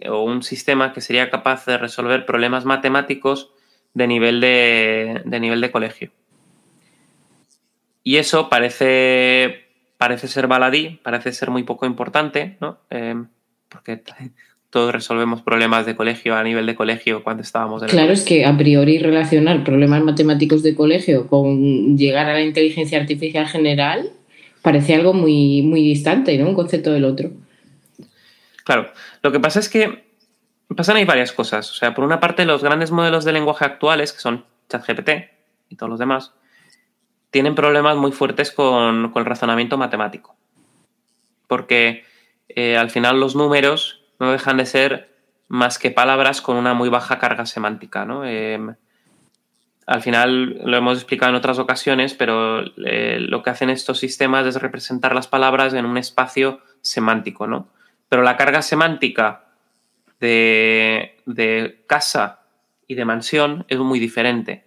o 0.08 0.24
un 0.24 0.42
sistema 0.42 0.94
que 0.94 1.02
sería 1.02 1.30
capaz 1.30 1.66
de 1.66 1.78
resolver 1.78 2.26
problemas 2.26 2.64
matemáticos 2.64 3.52
de 3.94 4.08
nivel 4.08 4.40
de, 4.40 5.22
nivel 5.26 5.60
de 5.60 5.70
colegio. 5.70 6.12
Y 8.04 8.18
eso 8.18 8.48
parece, 8.48 9.63
parece 10.04 10.28
ser 10.28 10.48
baladí, 10.48 11.00
parece 11.02 11.32
ser 11.32 11.50
muy 11.50 11.64
poco 11.64 11.86
importante, 11.86 12.58
¿no? 12.60 12.78
Eh, 12.90 13.16
porque 13.70 14.04
todos 14.70 14.92
resolvemos 14.92 15.42
problemas 15.42 15.86
de 15.86 15.96
colegio 15.96 16.36
a 16.36 16.44
nivel 16.44 16.66
de 16.66 16.76
colegio 16.76 17.24
cuando 17.24 17.42
estábamos 17.42 17.84
en 17.84 17.88
Claro, 17.88 18.12
es 18.12 18.26
que 18.26 18.44
a 18.44 18.58
priori 18.58 18.98
relacionar 18.98 19.64
problemas 19.64 20.04
matemáticos 20.04 20.62
de 20.62 20.76
colegio 20.76 21.28
con 21.28 21.98
llegar 21.98 22.28
a 22.28 22.34
la 22.34 22.42
inteligencia 22.42 23.00
artificial 23.00 23.48
general 23.48 24.10
parece 24.62 24.94
algo 24.94 25.14
muy, 25.14 25.62
muy 25.62 25.82
distante, 25.82 26.38
¿no? 26.38 26.50
Un 26.50 26.56
concepto 26.56 26.92
del 26.92 27.06
otro. 27.06 27.32
Claro, 28.66 28.92
lo 29.22 29.32
que 29.32 29.40
pasa 29.40 29.62
es 29.62 29.70
que 29.70 30.04
pasan 30.76 30.98
ahí 30.98 31.06
varias 31.06 31.32
cosas. 31.32 31.72
O 31.72 31.76
sea, 31.76 31.96
por 31.96 32.04
una 32.04 32.20
parte, 32.20 32.44
los 32.44 32.62
grandes 32.62 32.92
modelos 32.92 33.24
de 33.24 33.32
lenguaje 33.32 33.64
actuales, 33.64 34.12
que 34.12 34.20
son 34.20 34.44
ChatGPT 34.70 35.10
y 35.70 35.78
todos 35.78 35.90
los 35.90 36.00
demás, 36.00 36.34
tienen 37.34 37.56
problemas 37.56 37.98
muy 37.98 38.12
fuertes 38.12 38.52
con, 38.52 39.12
el 39.14 39.26
razonamiento 39.26 39.76
matemático. 39.78 40.36
Porque 41.48 42.06
eh, 42.48 42.78
al 42.78 42.92
final 42.92 43.20
los 43.20 43.36
números 43.36 44.04
no 44.20 44.32
dejan 44.32 44.58
de 44.58 44.68
ser 44.68 45.10
más 45.48 45.80
que 45.80 45.90
palabras 45.90 46.42
con 46.42 46.58
una 46.58 46.76
muy 46.76 46.90
baja 46.90 47.18
carga 47.18 47.48
semántica. 47.48 48.06
¿no? 48.06 48.24
Em, 48.24 48.76
al 49.88 50.02
final 50.04 50.62
lo 50.64 50.78
hemos 50.78 51.00
explicado 51.00 51.32
en 51.32 51.36
otras 51.36 51.58
ocasiones, 51.58 52.14
pero 52.14 52.64
eh, 52.86 53.18
lo 53.20 53.42
que 53.42 53.50
hacen 53.50 53.72
estos 53.72 53.98
sistemas 53.98 54.46
es 54.46 54.62
representar 54.62 55.16
las 55.16 55.28
palabras 55.28 55.74
en 55.74 55.86
un 55.86 55.98
espacio 55.98 56.62
semántico, 56.82 57.48
¿no? 57.48 57.68
Pero 58.10 58.22
la 58.22 58.38
carga 58.38 58.62
semántica 58.62 59.46
de, 60.20 61.18
de 61.26 61.84
casa 61.88 62.42
y 62.88 62.94
de 62.94 63.06
mansión 63.06 63.66
es 63.70 63.80
muy 63.80 64.00
diferente. 64.00 64.63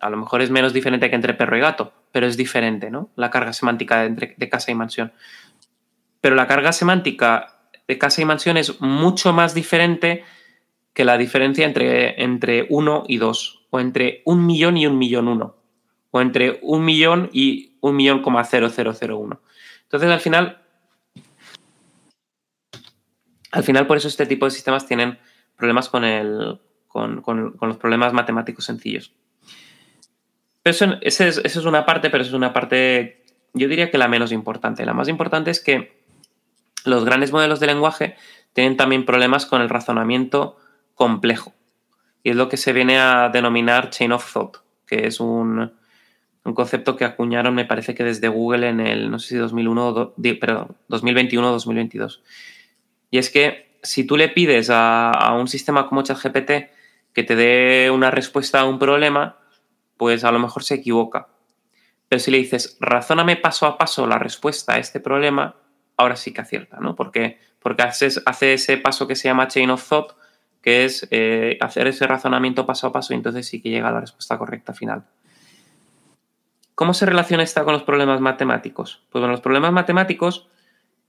A 0.00 0.10
lo 0.10 0.16
mejor 0.16 0.42
es 0.42 0.50
menos 0.50 0.72
diferente 0.72 1.08
que 1.08 1.16
entre 1.16 1.34
perro 1.34 1.56
y 1.56 1.60
gato, 1.60 1.92
pero 2.12 2.26
es 2.26 2.36
diferente, 2.36 2.90
¿no? 2.90 3.10
La 3.16 3.30
carga 3.30 3.52
semántica 3.52 4.00
de, 4.00 4.06
entre, 4.06 4.48
casa 4.48 4.70
y 4.70 4.74
mansión. 4.74 5.12
Pero 6.20 6.34
la 6.34 6.46
carga 6.46 6.72
semántica 6.72 7.60
de 7.86 7.98
casa 7.98 8.22
y 8.22 8.24
mansión 8.24 8.56
es 8.56 8.80
mucho 8.80 9.32
más 9.32 9.54
diferente 9.54 10.24
que 10.92 11.04
la 11.04 11.16
diferencia 11.16 11.64
entre, 11.64 12.22
entre 12.22 12.66
1 12.68 13.04
y 13.08 13.18
2, 13.18 13.66
o 13.70 13.80
entre 13.80 14.22
un 14.24 14.46
millón 14.46 14.76
y 14.76 14.86
un 14.86 14.98
millón 14.98 15.28
uno, 15.28 15.56
o 16.10 16.20
entre 16.20 16.58
un 16.62 16.84
millón 16.84 17.30
y 17.32 17.76
un 17.80 17.96
millón 17.96 18.22
coma 18.22 18.44
cero 18.44 18.68
cero 18.70 18.92
cero 18.94 19.18
uno. 19.18 19.40
Entonces, 19.84 20.10
al 20.10 20.20
final, 20.20 20.62
al 23.52 23.62
final, 23.62 23.86
por 23.86 23.96
eso 23.96 24.08
este 24.08 24.26
tipo 24.26 24.44
de 24.44 24.50
sistemas 24.50 24.86
tienen 24.86 25.18
problemas 25.56 25.88
con, 25.88 26.04
el, 26.04 26.60
con, 26.86 27.22
con, 27.22 27.56
los 27.60 27.76
problemas 27.76 28.12
matemáticos 28.12 28.64
sencillos. 28.64 29.12
Eso, 30.70 30.96
esa 31.00 31.26
es, 31.26 31.38
es 31.38 31.56
una 31.56 31.86
parte, 31.86 32.10
pero 32.10 32.22
es 32.22 32.32
una 32.32 32.52
parte, 32.52 33.24
yo 33.54 33.68
diría 33.68 33.90
que 33.90 33.98
la 33.98 34.08
menos 34.08 34.32
importante. 34.32 34.84
La 34.84 34.94
más 34.94 35.08
importante 35.08 35.50
es 35.50 35.60
que 35.60 36.00
los 36.84 37.04
grandes 37.04 37.32
modelos 37.32 37.60
de 37.60 37.66
lenguaje 37.66 38.16
tienen 38.52 38.76
también 38.76 39.04
problemas 39.04 39.46
con 39.46 39.60
el 39.60 39.68
razonamiento 39.68 40.56
complejo. 40.94 41.54
Y 42.22 42.30
es 42.30 42.36
lo 42.36 42.48
que 42.48 42.56
se 42.56 42.72
viene 42.72 42.98
a 42.98 43.28
denominar 43.28 43.90
Chain 43.90 44.12
of 44.12 44.32
Thought, 44.32 44.58
que 44.86 45.06
es 45.06 45.20
un, 45.20 45.72
un 46.44 46.54
concepto 46.54 46.96
que 46.96 47.04
acuñaron, 47.04 47.54
me 47.54 47.64
parece 47.64 47.94
que 47.94 48.04
desde 48.04 48.28
Google 48.28 48.68
en 48.68 48.80
el, 48.80 49.10
no 49.10 49.18
sé 49.18 49.28
si 49.28 49.36
2001, 49.36 50.14
pero 50.40 50.74
2021 50.88 51.48
o 51.48 51.52
2022. 51.52 52.22
Y 53.10 53.18
es 53.18 53.30
que 53.30 53.78
si 53.82 54.04
tú 54.04 54.16
le 54.16 54.28
pides 54.28 54.70
a, 54.72 55.34
un 55.38 55.48
sistema 55.48 55.88
como 55.88 56.02
ChatGPT 56.02 56.50
que 57.12 57.22
te 57.22 57.36
dé 57.36 57.90
una 57.90 58.10
respuesta 58.10 58.60
a 58.60 58.64
un 58.64 58.78
problema, 58.78 59.36
pues 59.98 60.24
a 60.24 60.32
lo 60.32 60.38
mejor 60.38 60.64
se 60.64 60.76
equivoca. 60.76 61.28
Pero 62.08 62.20
si 62.20 62.30
le 62.30 62.38
dices, 62.38 62.78
razóname 62.80 63.36
paso 63.36 63.66
a 63.66 63.76
paso 63.76 64.06
la 64.06 64.18
respuesta 64.18 64.74
a 64.74 64.78
este 64.78 65.00
problema, 65.00 65.56
ahora 65.98 66.16
sí 66.16 66.32
que 66.32 66.40
acierta, 66.40 66.78
¿no? 66.80 66.96
Porque, 66.96 67.38
porque 67.58 67.82
hace, 67.82 68.08
hace 68.24 68.54
ese 68.54 68.78
paso 68.78 69.06
que 69.06 69.16
se 69.16 69.28
llama 69.28 69.48
Chain 69.48 69.70
of 69.70 69.86
Thought, 69.86 70.12
que 70.62 70.84
es 70.84 71.06
eh, 71.10 71.58
hacer 71.60 71.86
ese 71.86 72.06
razonamiento 72.06 72.64
paso 72.64 72.86
a 72.86 72.92
paso 72.92 73.12
y 73.12 73.16
entonces 73.16 73.46
sí 73.46 73.60
que 73.60 73.68
llega 73.68 73.88
a 73.88 73.92
la 73.92 74.00
respuesta 74.00 74.38
correcta 74.38 74.72
final. 74.72 75.04
¿Cómo 76.74 76.94
se 76.94 77.06
relaciona 77.06 77.42
esto 77.42 77.64
con 77.64 77.74
los 77.74 77.82
problemas 77.82 78.20
matemáticos? 78.20 79.02
Pues 79.10 79.20
bueno, 79.20 79.32
los 79.32 79.40
problemas 79.40 79.72
matemáticos 79.72 80.48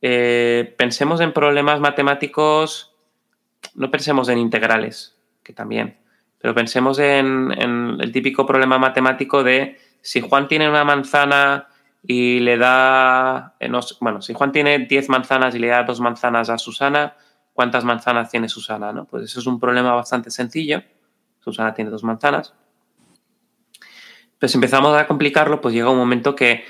eh, 0.01 0.75
pensemos 0.77 1.21
en 1.21 1.33
problemas 1.33 1.79
matemáticos, 1.79 2.95
no 3.75 3.91
pensemos 3.91 4.29
en 4.29 4.37
integrales, 4.37 5.17
que 5.43 5.53
también, 5.53 5.97
pero 6.39 6.55
pensemos 6.55 6.99
en, 6.99 7.51
el 7.99 8.11
típico 8.11 8.45
problema 8.45 8.77
matemático 8.77 9.43
de 9.43 9.77
si 10.01 10.21
Juan 10.21 10.47
tiene 10.47 10.69
una 10.69 10.83
manzana 10.83 11.67
y 12.01 12.39
le 12.39 12.57
da, 12.57 13.55
eh, 13.59 13.69
bueno, 13.99 14.21
si 14.21 14.33
Juan 14.33 14.51
tiene 14.51 14.79
10 14.79 15.09
manzanas 15.09 15.53
y 15.55 15.59
le 15.59 15.67
da 15.67 15.83
dos 15.83 15.99
manzanas 15.99 16.49
a 16.49 16.57
Susana, 16.57 17.15
¿cuántas 17.53 17.83
manzanas 17.83 18.29
tiene 18.29 18.47
Susana? 18.47 18.93
¿no? 18.93 19.05
Pues 19.05 19.25
eso 19.25 19.41
es 19.41 19.47
un 19.47 19.59
problema 19.59 19.93
bastante 19.93 20.31
sencillo. 20.31 20.81
Susana 21.39 21.73
tiene 21.73 21.91
dos 21.91 22.03
manzanas. 22.03 22.53
Si 24.41 24.57
empezamos 24.57 24.95
a 24.95 25.05
complicarlo, 25.07 25.59
pues 25.59 25.73
llega 25.73 25.89
un 25.89 25.97
momento 25.97 26.33
que 26.33 26.63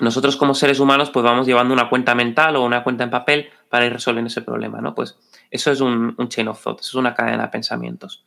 nosotros 0.00 0.36
como 0.36 0.54
seres 0.54 0.80
humanos 0.80 1.10
pues 1.10 1.24
vamos 1.24 1.46
llevando 1.46 1.74
una 1.74 1.88
cuenta 1.88 2.14
mental 2.14 2.56
o 2.56 2.64
una 2.64 2.82
cuenta 2.82 3.04
en 3.04 3.10
papel 3.10 3.50
para 3.68 3.86
ir 3.86 3.92
resolviendo 3.92 4.28
ese 4.28 4.42
problema, 4.42 4.80
¿no? 4.80 4.94
Pues 4.94 5.18
eso 5.50 5.70
es 5.70 5.80
un, 5.80 6.16
chain 6.28 6.48
of 6.48 6.62
thought, 6.62 6.80
eso 6.80 6.88
es 6.88 6.94
una 6.94 7.14
cadena 7.14 7.44
de 7.44 7.48
pensamientos. 7.48 8.24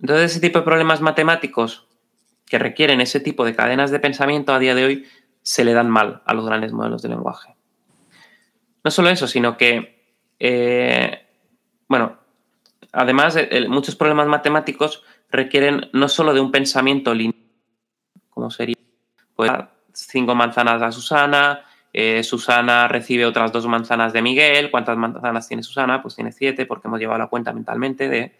Entonces 0.00 0.32
ese 0.32 0.40
tipo 0.40 0.58
de 0.58 0.64
problemas 0.64 1.00
matemáticos 1.00 1.86
que 2.46 2.58
requieren 2.58 3.00
ese 3.00 3.20
tipo 3.20 3.44
de 3.44 3.54
cadenas 3.54 3.90
de 3.90 4.00
pensamiento 4.00 4.52
a 4.52 4.58
día 4.58 4.74
de 4.74 4.84
hoy 4.84 5.06
se 5.42 5.64
le 5.64 5.72
dan 5.72 5.90
mal 5.90 6.22
a 6.26 6.34
los 6.34 6.44
grandes 6.44 6.72
modelos 6.72 7.02
de 7.02 7.08
lenguaje. 7.08 7.54
No 8.82 8.90
solo 8.90 9.10
eso, 9.10 9.26
sino 9.26 9.56
que, 9.56 10.14
eh, 10.38 11.26
bueno, 11.86 12.18
además 12.92 13.36
muchos 13.68 13.94
problemas 13.94 14.26
matemáticos 14.26 15.04
requieren 15.30 15.90
no 15.92 16.08
solo 16.08 16.34
de 16.34 16.40
un 16.40 16.50
pensamiento 16.50 17.14
lineal, 17.14 17.36
como 18.30 18.50
sería 18.50 18.76
pues, 19.36 19.50
cinco 19.94 20.34
manzanas 20.34 20.82
a 20.82 20.92
Susana, 20.92 21.64
eh, 21.92 22.22
Susana 22.22 22.86
recibe 22.86 23.26
otras 23.26 23.50
dos 23.52 23.66
manzanas 23.66 24.12
de 24.12 24.22
Miguel, 24.22 24.70
¿cuántas 24.70 24.96
manzanas 24.96 25.48
tiene 25.48 25.62
Susana? 25.62 26.02
Pues 26.02 26.14
tiene 26.14 26.32
siete 26.32 26.66
porque 26.66 26.88
hemos 26.88 27.00
llevado 27.00 27.18
la 27.18 27.26
cuenta 27.26 27.52
mentalmente 27.52 28.08
de 28.08 28.36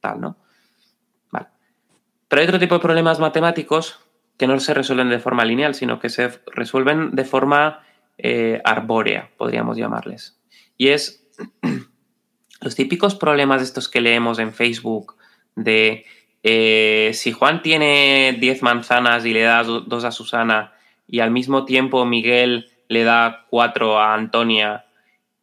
tal, 0.00 0.20
¿no? 0.20 0.36
Vale. 1.30 1.46
Pero 2.28 2.42
hay 2.42 2.48
otro 2.48 2.58
tipo 2.58 2.74
de 2.74 2.80
problemas 2.80 3.18
matemáticos 3.18 4.00
que 4.36 4.46
no 4.46 4.58
se 4.60 4.74
resuelven 4.74 5.10
de 5.10 5.18
forma 5.18 5.44
lineal, 5.44 5.74
sino 5.74 5.98
que 5.98 6.08
se 6.08 6.40
resuelven 6.46 7.10
de 7.12 7.24
forma 7.24 7.80
eh, 8.18 8.60
arbórea, 8.64 9.30
podríamos 9.36 9.76
llamarles. 9.76 10.38
Y 10.76 10.88
es 10.88 11.26
los 12.60 12.74
típicos 12.74 13.14
problemas 13.14 13.62
estos 13.62 13.88
que 13.88 14.00
leemos 14.00 14.38
en 14.38 14.52
Facebook 14.52 15.16
de 15.56 16.04
eh, 16.42 17.10
si 17.14 17.32
Juan 17.32 17.62
tiene 17.62 18.36
10 18.38 18.62
manzanas 18.62 19.24
y 19.24 19.32
le 19.32 19.42
da 19.42 19.62
dos 19.62 20.04
a 20.04 20.10
Susana 20.10 20.72
y 21.10 21.20
al 21.20 21.32
mismo 21.32 21.64
tiempo 21.64 22.04
Miguel 22.06 22.70
le 22.88 23.02
da 23.04 23.46
cuatro 23.50 23.98
a 23.98 24.14
Antonia 24.14 24.86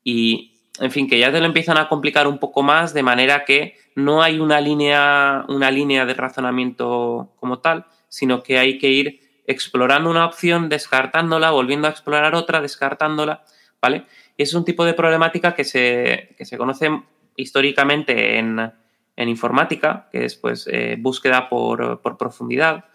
y, 0.04 0.54
en 0.80 0.92
fin, 0.92 1.10
que 1.10 1.20
ya 1.20 1.32
te 1.32 1.40
lo 1.40 1.46
empiezan 1.46 1.78
a 1.78 1.90
complicar 1.90 2.28
un 2.28 2.40
poco 2.40 2.64
más 2.64 2.94
de 2.94 3.04
manera 3.04 3.44
que 3.44 3.76
no 3.96 4.24
hay 4.24 4.40
una 4.40 4.62
línea, 4.62 5.44
una 5.50 5.70
línea 5.70 6.06
de 6.06 6.14
razonamiento 6.14 7.34
como 7.36 7.60
tal, 7.60 7.86
sino 8.08 8.44
que 8.44 8.58
hay 8.58 8.78
que 8.78 8.90
ir 8.90 9.20
explorando 9.46 10.10
una 10.10 10.26
opción, 10.26 10.70
descartándola, 10.70 11.52
volviendo 11.52 11.88
a 11.88 11.92
explorar 11.92 12.34
otra, 12.36 12.62
descartándola, 12.62 13.44
¿vale? 13.82 14.06
Y 14.38 14.44
es 14.44 14.54
un 14.54 14.64
tipo 14.64 14.86
de 14.86 14.94
problemática 14.94 15.54
que 15.54 15.64
se, 15.66 16.36
que 16.38 16.46
se 16.46 16.58
conoce 16.58 16.92
históricamente 17.36 18.40
en, 18.40 18.72
en 19.16 19.30
informática, 19.30 20.08
que 20.12 20.26
es 20.26 20.36
pues, 20.36 20.68
eh, 20.72 20.96
búsqueda 20.98 21.50
por, 21.50 22.02
por 22.02 22.18
profundidad, 22.18 22.86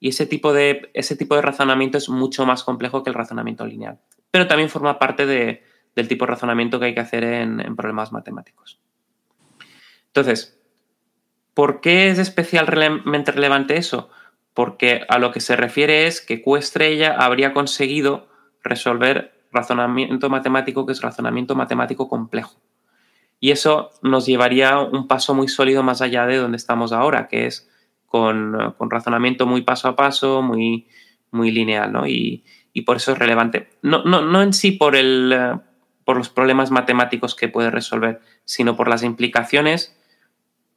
y 0.00 0.08
ese 0.08 0.24
tipo, 0.24 0.54
de, 0.54 0.90
ese 0.94 1.14
tipo 1.14 1.36
de 1.36 1.42
razonamiento 1.42 1.98
es 1.98 2.08
mucho 2.08 2.46
más 2.46 2.64
complejo 2.64 3.02
que 3.02 3.10
el 3.10 3.14
razonamiento 3.14 3.66
lineal. 3.66 4.00
Pero 4.30 4.48
también 4.48 4.70
forma 4.70 4.98
parte 4.98 5.26
de, 5.26 5.62
del 5.94 6.08
tipo 6.08 6.24
de 6.24 6.30
razonamiento 6.30 6.80
que 6.80 6.86
hay 6.86 6.94
que 6.94 7.00
hacer 7.00 7.22
en, 7.22 7.76
problemas 7.76 8.10
matemáticos. 8.10 8.80
Entonces, 10.06 10.58
¿por 11.52 11.82
qué 11.82 12.08
es 12.08 12.18
especialmente 12.18 13.30
relevante 13.30 13.76
eso? 13.76 14.08
Porque 14.54 15.04
a 15.08 15.18
lo 15.18 15.32
que 15.32 15.40
se 15.40 15.54
refiere 15.54 16.06
es 16.06 16.22
que 16.22 16.42
Q 16.42 16.56
estrella 16.56 17.16
habría 17.18 17.52
conseguido 17.52 18.28
resolver 18.62 19.34
razonamiento 19.52 20.30
matemático 20.30 20.86
que 20.86 20.92
es 20.92 21.02
razonamiento 21.02 21.54
matemático 21.54 22.08
complejo. 22.08 22.58
Y 23.38 23.50
eso 23.50 23.90
nos 24.02 24.26
llevaría 24.26 24.78
un 24.78 25.08
paso 25.08 25.34
muy 25.34 25.48
sólido 25.48 25.82
más 25.82 26.00
allá 26.00 26.26
de 26.26 26.36
donde 26.36 26.56
estamos 26.56 26.92
ahora, 26.92 27.28
que 27.28 27.46
es 27.46 27.70
con, 28.10 28.74
razonamiento 28.90 29.46
muy 29.46 29.62
paso 29.62 29.86
a 29.86 29.94
paso, 29.94 30.42
muy, 30.42 30.88
muy 31.30 31.52
lineal, 31.52 31.92
¿no? 31.92 32.08
Y, 32.08 32.44
por 32.84 32.96
eso 32.96 33.12
es 33.12 33.18
relevante. 33.18 33.68
No, 33.82 34.02
no, 34.04 34.22
no 34.22 34.42
en 34.42 34.52
sí 34.52 34.72
por, 34.72 34.96
el, 34.96 35.32
por 36.04 36.16
los 36.16 36.28
problemas 36.28 36.72
matemáticos 36.72 37.36
que 37.36 37.48
puede 37.48 37.70
resolver, 37.70 38.20
sino 38.44 38.74
por 38.74 38.88
las 38.88 39.04
implicaciones 39.04 39.96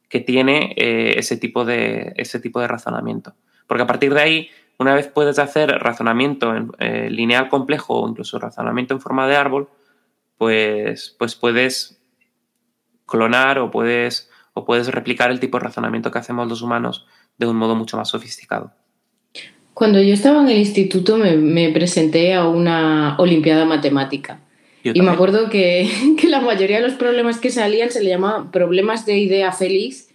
que 0.08 0.20
tiene 0.20 0.74
eh, 0.76 1.14
ese, 1.16 1.36
tipo 1.36 1.64
de, 1.64 2.12
ese 2.16 2.38
tipo 2.38 2.60
de 2.60 2.68
razonamiento. 2.68 3.34
Porque 3.66 3.82
a 3.82 3.86
partir 3.88 4.14
de 4.14 4.20
ahí, 4.20 4.50
una 4.78 4.94
vez 4.94 5.08
puedes 5.08 5.40
hacer 5.40 5.70
razonamiento 5.70 6.54
en, 6.54 6.70
eh, 6.78 7.08
lineal 7.10 7.48
complejo 7.48 8.00
o 8.00 8.08
incluso 8.08 8.38
razonamiento 8.38 8.94
en 8.94 9.00
forma 9.00 9.26
de 9.26 9.34
árbol, 9.34 9.68
pues, 10.38 11.16
pues 11.18 11.34
puedes 11.34 12.00
clonar 13.06 13.58
o 13.58 13.72
puedes, 13.72 14.30
o 14.52 14.64
puedes 14.64 14.86
replicar 14.86 15.32
el 15.32 15.40
tipo 15.40 15.58
de 15.58 15.64
razonamiento 15.64 16.12
que 16.12 16.18
hacemos 16.18 16.48
los 16.48 16.62
humanos 16.62 17.08
de 17.38 17.46
un 17.46 17.56
modo 17.56 17.74
mucho 17.74 17.96
más 17.96 18.08
sofisticado. 18.08 18.72
Cuando 19.74 20.00
yo 20.00 20.14
estaba 20.14 20.40
en 20.40 20.48
el 20.48 20.58
instituto 20.58 21.16
me, 21.16 21.68
presenté 21.70 22.32
a 22.34 22.46
una 22.46 23.16
Olimpiada 23.18 23.64
Matemática. 23.64 24.40
y 24.84 25.00
me 25.02 25.10
acuerdo 25.10 25.50
que, 25.50 25.88
la 26.28 26.40
mayoría 26.40 26.76
de 26.76 26.86
los 26.86 26.94
problemas 26.94 27.38
que 27.38 27.50
salían 27.50 27.90
se 27.90 28.02
le 28.02 28.10
llamaban 28.10 28.52
problemas 28.52 29.04
de 29.04 29.18
idea 29.18 29.50
feliz, 29.50 30.10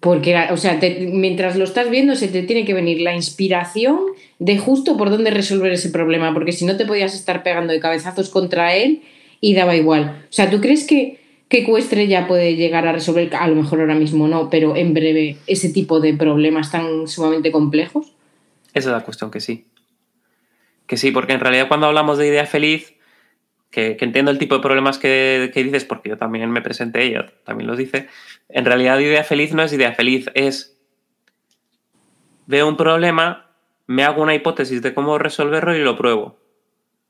porque 0.00 0.36
o 0.50 0.56
sea, 0.56 0.80
mientras 1.12 1.56
lo 1.56 1.64
estás 1.64 1.90
viendo 1.90 2.14
se 2.14 2.28
te 2.28 2.42
tiene 2.42 2.64
que 2.64 2.74
venir 2.74 3.00
la 3.00 3.14
inspiración 3.14 3.98
de 4.38 4.58
justo 4.58 4.96
por 4.96 5.10
dónde 5.10 5.30
resolver 5.30 5.72
ese 5.72 5.90
problema, 5.90 6.34
porque 6.34 6.52
si 6.52 6.64
no 6.64 6.76
te 6.76 6.86
podías 6.86 7.14
estar 7.14 7.42
pegando 7.42 7.72
de 7.72 7.80
cabezazos 7.80 8.28
contra 8.30 8.74
él 8.74 9.02
y 9.40 9.54
daba 9.54 9.76
igual. 9.76 10.24
O 10.24 10.32
sea, 10.32 10.50
¿tú 10.50 10.60
crees 10.60 10.86
que 10.86 11.20
que 11.48 12.08
ya 12.08 12.26
puede 12.26 12.56
llegar 12.56 12.86
a 12.86 12.92
resolver, 12.92 13.34
a 13.34 13.48
lo 13.48 13.54
mejor 13.54 13.80
ahora 13.80 13.94
mismo 13.94 14.28
no, 14.28 14.50
pero 14.50 14.76
en 14.76 14.92
breve, 14.92 15.38
ese 15.46 15.70
tipo 15.70 16.00
de 16.00 16.14
problemas 16.14 16.70
tan 16.70 17.08
sumamente 17.08 17.50
complejos? 17.50 18.12
Esa 18.74 18.90
es 18.90 18.96
la 18.96 19.04
cuestión, 19.04 19.30
que 19.30 19.40
sí. 19.40 19.66
Que 20.86 20.96
sí, 20.96 21.10
porque 21.10 21.32
en 21.32 21.40
realidad 21.40 21.68
cuando 21.68 21.86
hablamos 21.86 22.18
de 22.18 22.28
idea 22.28 22.46
feliz, 22.46 22.94
que, 23.70 23.96
entiendo 24.00 24.30
el 24.30 24.38
tipo 24.38 24.56
de 24.56 24.62
problemas 24.62 24.98
que, 24.98 25.50
dices, 25.54 25.84
porque 25.84 26.10
yo 26.10 26.18
también 26.18 26.50
me 26.50 26.62
presenté, 26.62 27.04
ella 27.04 27.26
también 27.44 27.66
los 27.66 27.78
dice, 27.78 28.08
en 28.48 28.64
realidad 28.64 28.98
idea 28.98 29.24
feliz 29.24 29.54
no 29.54 29.62
es 29.62 29.72
idea 29.72 29.92
feliz, 29.92 30.30
es 30.34 30.78
veo 32.46 32.66
un 32.66 32.76
problema, 32.76 33.50
me 33.86 34.04
hago 34.04 34.22
una 34.22 34.34
hipótesis 34.34 34.82
de 34.82 34.94
cómo 34.94 35.18
resolverlo 35.18 35.76
y 35.76 35.80
lo 35.80 35.96
pruebo. 35.96 36.38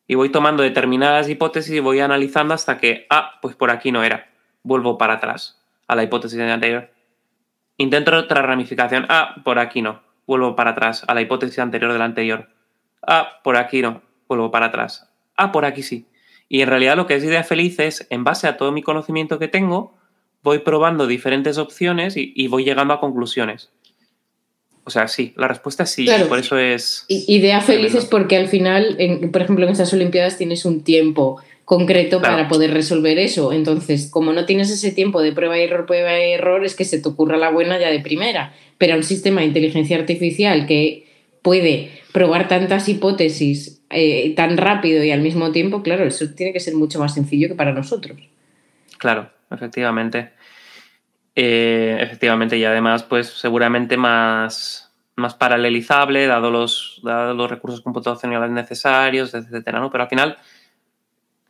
Y 0.06 0.14
voy 0.14 0.30
tomando 0.30 0.62
determinadas 0.62 1.28
hipótesis 1.28 1.74
y 1.74 1.80
voy 1.80 2.00
analizando 2.00 2.54
hasta 2.54 2.78
que, 2.78 3.06
ah, 3.10 3.38
pues 3.42 3.54
por 3.54 3.70
aquí 3.70 3.92
no 3.92 4.02
era. 4.02 4.27
Vuelvo 4.62 4.98
para 4.98 5.14
atrás 5.14 5.62
a 5.86 5.96
la 5.96 6.02
hipótesis 6.02 6.38
anterior. 6.40 6.90
Intento 7.76 8.16
otra 8.16 8.42
ramificación. 8.42 9.06
Ah, 9.08 9.36
por 9.44 9.58
aquí 9.58 9.82
no. 9.82 10.02
Vuelvo 10.26 10.56
para 10.56 10.70
atrás 10.70 11.04
a 11.06 11.14
la 11.14 11.20
hipótesis 11.20 11.58
anterior 11.58 11.92
de 11.92 11.98
la 11.98 12.04
anterior. 12.04 12.48
Ah, 13.06 13.40
por 13.42 13.56
aquí 13.56 13.82
no. 13.82 14.02
Vuelvo 14.28 14.50
para 14.50 14.66
atrás. 14.66 15.10
Ah, 15.36 15.52
por 15.52 15.64
aquí 15.64 15.82
sí. 15.82 16.06
Y 16.48 16.62
en 16.62 16.68
realidad 16.68 16.96
lo 16.96 17.06
que 17.06 17.14
es 17.14 17.24
idea 17.24 17.44
feliz 17.44 17.78
es, 17.78 18.06
en 18.10 18.24
base 18.24 18.48
a 18.48 18.56
todo 18.56 18.72
mi 18.72 18.82
conocimiento 18.82 19.38
que 19.38 19.48
tengo, 19.48 19.94
voy 20.42 20.60
probando 20.60 21.06
diferentes 21.06 21.58
opciones 21.58 22.14
y, 22.16 22.48
voy 22.48 22.64
llegando 22.64 22.94
a 22.94 23.00
conclusiones. 23.00 23.70
O 24.88 24.90
sea, 24.90 25.06
sí, 25.06 25.34
la 25.36 25.48
respuesta 25.48 25.82
es 25.82 25.90
sí, 25.90 26.08
por 26.30 26.38
eso 26.38 26.56
es... 26.56 27.04
Idea 27.08 27.60
feliz 27.60 27.94
es 27.94 28.06
porque 28.06 28.38
al 28.38 28.48
final, 28.48 28.96
por 29.30 29.42
ejemplo, 29.42 29.66
en 29.66 29.72
esas 29.72 29.92
Olimpiadas 29.92 30.38
tienes 30.38 30.64
un 30.64 30.82
tiempo 30.82 31.42
concreto 31.66 32.22
para 32.22 32.48
poder 32.48 32.72
resolver 32.72 33.18
eso. 33.18 33.52
Entonces, 33.52 34.08
como 34.10 34.32
no 34.32 34.46
tienes 34.46 34.70
ese 34.70 34.90
tiempo 34.90 35.20
de 35.20 35.32
prueba 35.32 35.58
y 35.58 35.64
error, 35.64 35.84
prueba 35.84 36.18
y 36.18 36.32
error, 36.32 36.64
es 36.64 36.74
que 36.74 36.86
se 36.86 37.02
te 37.02 37.06
ocurra 37.06 37.36
la 37.36 37.50
buena 37.50 37.78
ya 37.78 37.90
de 37.90 38.00
primera. 38.00 38.54
Pero 38.78 38.96
un 38.96 39.02
sistema 39.02 39.42
de 39.42 39.48
inteligencia 39.48 39.98
artificial 39.98 40.66
que 40.66 41.06
puede 41.42 41.90
probar 42.12 42.48
tantas 42.48 42.88
hipótesis 42.88 43.82
eh, 43.90 44.32
tan 44.36 44.56
rápido 44.56 45.04
y 45.04 45.10
al 45.10 45.20
mismo 45.20 45.52
tiempo, 45.52 45.82
claro, 45.82 46.06
eso 46.06 46.30
tiene 46.30 46.54
que 46.54 46.60
ser 46.60 46.76
mucho 46.76 46.98
más 46.98 47.12
sencillo 47.12 47.48
que 47.48 47.54
para 47.54 47.74
nosotros. 47.74 48.16
Claro, 48.96 49.28
efectivamente. 49.50 50.30
Eh, 51.40 51.96
efectivamente, 52.00 52.58
y 52.58 52.64
además, 52.64 53.04
pues 53.04 53.28
seguramente 53.28 53.96
más, 53.96 54.92
más 55.14 55.36
paralelizable, 55.36 56.26
dado 56.26 56.50
los, 56.50 57.00
dado 57.04 57.32
los 57.32 57.48
recursos 57.48 57.80
computacionales 57.80 58.50
necesarios, 58.50 59.32
etcétera, 59.34 59.78
¿no? 59.78 59.88
Pero 59.88 60.02
al 60.02 60.10
final, 60.10 60.36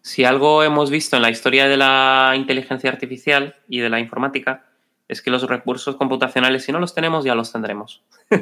si 0.03 0.27
algo 0.27 0.63
hemos 0.63 0.91
visto 0.91 1.17
en 1.17 1.23
la 1.23 1.31
historia 1.31 1.69
de 1.69 1.79
la 1.79 2.35
inteligencia 2.37 2.91
artificial 2.91 3.57
y 3.67 3.79
de 3.79 3.89
la 3.89 3.99
informática, 3.99 4.67
es 5.09 5.23
que 5.23 5.31
los 5.31 5.49
recursos 5.49 5.97
computacionales, 5.97 6.65
si 6.65 6.71
no 6.71 6.81
los 6.81 6.95
tenemos, 6.95 7.25
ya 7.25 7.35
los 7.35 7.51
tendremos. 7.51 8.03
o 8.31 8.37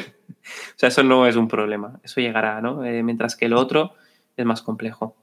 sea, 0.74 0.88
eso 0.88 1.04
no 1.04 1.28
es 1.28 1.36
un 1.36 1.46
problema, 1.46 2.00
eso 2.02 2.20
llegará, 2.20 2.60
¿no? 2.60 2.84
Eh, 2.84 3.04
mientras 3.04 3.36
que 3.36 3.48
lo 3.48 3.60
otro 3.60 3.94
es 4.36 4.44
más 4.44 4.62
complejo. 4.62 5.14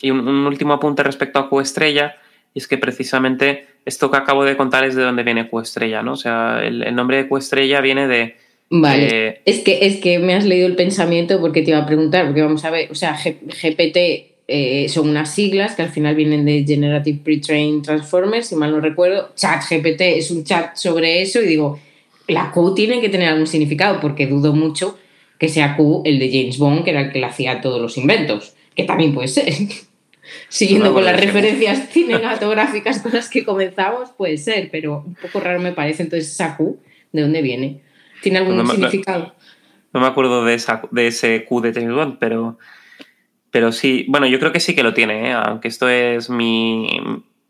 Y 0.00 0.10
un, 0.10 0.26
último 0.26 0.72
apunte 0.72 1.04
respecto 1.04 1.38
a 1.38 1.48
Coestrella, 1.48 2.16
y 2.54 2.58
es 2.58 2.68
que 2.68 2.78
precisamente 2.78 3.66
esto 3.84 4.10
que 4.10 4.16
acabo 4.16 4.44
de 4.44 4.56
contar 4.56 4.84
es 4.84 4.94
de 4.94 5.02
donde 5.02 5.22
viene 5.22 5.48
Coestrella, 5.48 6.02
¿no? 6.02 6.12
O 6.12 6.16
sea, 6.16 6.60
el, 6.62 6.94
nombre 6.94 7.16
de 7.16 7.28
Coestrella 7.28 7.80
viene 7.80 8.06
de... 8.06 8.36
Vale, 8.70 9.42
es, 9.44 9.60
que, 9.60 9.86
es 9.86 9.98
que 9.98 10.18
me 10.18 10.34
has 10.34 10.46
leído 10.46 10.66
el 10.66 10.76
pensamiento 10.76 11.40
porque 11.40 11.62
te 11.62 11.70
iba 11.70 11.80
a 11.80 11.86
preguntar, 11.86 12.26
porque 12.26 12.40
vamos 12.40 12.64
a 12.64 12.70
ver, 12.70 12.90
o 12.90 12.94
sea, 12.94 13.18
GPT 13.22 14.32
eh, 14.48 14.86
son 14.88 15.10
unas 15.10 15.34
siglas 15.34 15.74
que 15.74 15.82
al 15.82 15.90
final 15.90 16.14
vienen 16.14 16.44
de 16.44 16.64
Generative 16.66 17.20
Pre-Trained 17.22 17.82
Transformers, 17.82 18.46
si 18.48 18.56
mal 18.56 18.70
no 18.70 18.80
recuerdo. 18.80 19.32
Chat 19.36 19.62
GPT 19.68 20.00
es 20.00 20.30
un 20.30 20.44
chat 20.44 20.74
sobre 20.76 21.20
eso 21.20 21.40
y 21.42 21.46
digo, 21.46 21.78
la 22.28 22.50
Q 22.50 22.74
tiene 22.74 23.00
que 23.00 23.08
tener 23.08 23.28
algún 23.28 23.46
significado 23.46 24.00
porque 24.00 24.26
dudo 24.26 24.54
mucho 24.54 24.98
que 25.38 25.48
sea 25.48 25.76
Q 25.76 26.02
el 26.04 26.18
de 26.18 26.30
James 26.30 26.58
Bond, 26.58 26.84
que 26.84 26.90
era 26.90 27.02
el 27.02 27.12
que 27.12 27.20
le 27.20 27.26
hacía 27.26 27.60
todos 27.60 27.80
los 27.80 27.98
inventos, 27.98 28.54
que 28.74 28.84
también 28.84 29.12
puede 29.12 29.28
ser. 29.28 29.52
Siguiendo 30.48 30.92
con 30.92 31.04
las 31.04 31.18
referencias 31.20 31.88
cinematográficas 31.92 33.00
con 33.00 33.12
las 33.12 33.28
que 33.28 33.44
comenzamos, 33.44 34.10
puede 34.10 34.38
ser, 34.38 34.68
pero 34.70 35.04
un 35.06 35.14
poco 35.14 35.40
raro 35.40 35.60
me 35.60 35.72
parece. 35.72 36.02
Entonces, 36.02 36.36
Q, 36.56 36.80
¿de 37.12 37.22
dónde 37.22 37.42
viene? 37.42 37.82
¿Tiene 38.22 38.38
algún 38.38 38.66
significado? 38.66 39.34
No, 39.92 40.00
me 40.00 40.06
acuerdo 40.06 40.44
de, 40.44 40.54
esa, 40.54 40.82
de 40.90 41.08
ese 41.08 41.44
Q 41.44 41.60
de 41.60 41.72
James 41.72 41.94
Bond, 41.94 42.16
pero 42.18 42.58
pero 43.52 43.70
sí, 43.70 44.06
bueno, 44.08 44.26
yo 44.26 44.40
creo 44.40 44.50
que 44.50 44.60
sí 44.60 44.74
que 44.74 44.82
lo 44.82 44.94
tiene, 44.94 45.28
¿eh? 45.28 45.32
aunque 45.34 45.68
esto 45.68 45.86
es 45.86 46.30
mi 46.30 46.88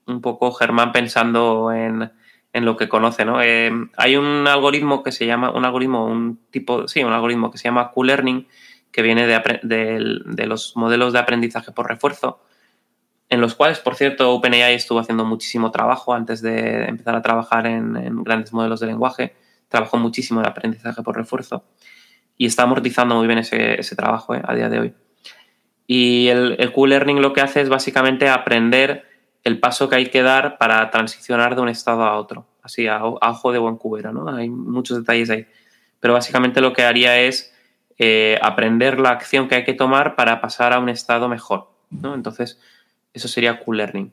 un 0.06 0.20
poco 0.20 0.50
Germán 0.52 0.90
pensando 0.90 1.72
en, 1.72 2.10
lo 2.52 2.76
que 2.76 2.88
conoce, 2.88 3.24
¿no? 3.24 3.40
Eh, 3.40 3.70
hay 3.96 4.16
un 4.16 4.46
algoritmo 4.48 5.04
que 5.04 5.12
se 5.12 5.26
llama, 5.26 5.52
un 5.52 5.64
algoritmo, 5.64 6.04
un 6.04 6.40
tipo, 6.50 6.88
sí, 6.88 7.04
un 7.04 7.12
algoritmo 7.12 7.52
que 7.52 7.58
se 7.58 7.64
llama 7.64 7.92
Q-Learning, 7.92 8.48
que 8.90 9.00
viene 9.00 9.26
de, 9.26 10.46
los 10.46 10.76
modelos 10.76 11.12
de 11.12 11.20
aprendizaje 11.20 11.70
por 11.70 11.88
refuerzo, 11.88 12.40
en 13.32 13.40
los 13.40 13.54
cuales, 13.54 13.78
por 13.78 13.94
cierto, 13.94 14.30
OpenAI 14.34 14.74
estuvo 14.74 14.98
haciendo 14.98 15.24
muchísimo 15.24 15.70
trabajo 15.70 16.12
antes 16.12 16.42
de 16.42 16.84
empezar 16.84 17.16
a 17.16 17.22
trabajar 17.22 17.66
en, 17.66 18.22
grandes 18.24 18.52
modelos 18.52 18.78
de 18.80 18.88
lenguaje, 18.88 19.34
trabajó 19.70 19.96
muchísimo 19.96 20.40
en 20.40 20.46
aprendizaje 20.46 21.02
por 21.02 21.16
refuerzo 21.16 21.64
y 22.36 22.44
está 22.44 22.64
amortizando 22.64 23.14
muy 23.14 23.26
bien 23.26 23.38
ese, 23.38 23.96
trabajo 23.96 24.34
¿eh? 24.34 24.42
a 24.44 24.54
día 24.54 24.68
de 24.68 24.80
hoy. 24.80 24.94
Y 25.86 26.28
el, 26.28 26.56
el 26.58 26.72
Q-Learning 26.72 27.22
lo 27.22 27.32
que 27.32 27.40
hace 27.40 27.62
es 27.62 27.70
básicamente 27.70 28.28
aprender 28.28 29.06
el 29.44 29.58
paso 29.58 29.88
que 29.88 29.96
hay 29.96 30.10
que 30.10 30.20
dar 30.20 30.58
para 30.58 30.90
transicionar 30.90 31.54
de 31.54 31.62
un 31.62 31.70
estado 31.70 32.02
a 32.02 32.18
otro, 32.18 32.46
así 32.62 32.86
a, 32.86 33.02
ojo 33.02 33.50
de 33.50 33.58
buen 33.58 33.76
cubero, 33.76 34.12
¿no? 34.12 34.28
Hay 34.28 34.50
muchos 34.50 34.98
detalles 34.98 35.30
ahí. 35.30 35.46
Pero 36.00 36.12
básicamente 36.12 36.60
lo 36.60 36.74
que 36.74 36.82
haría 36.82 37.18
es 37.18 37.50
eh, 37.96 38.38
aprender 38.42 39.00
la 39.00 39.08
acción 39.08 39.48
que 39.48 39.54
hay 39.54 39.64
que 39.64 39.72
tomar 39.72 40.16
para 40.16 40.42
pasar 40.42 40.74
a 40.74 40.78
un 40.78 40.90
estado 40.90 41.30
mejor, 41.30 41.70
¿no? 41.88 42.14
Entonces, 42.14 42.60
eso 43.12 43.28
sería 43.28 43.58
Q-Learning. 43.58 44.12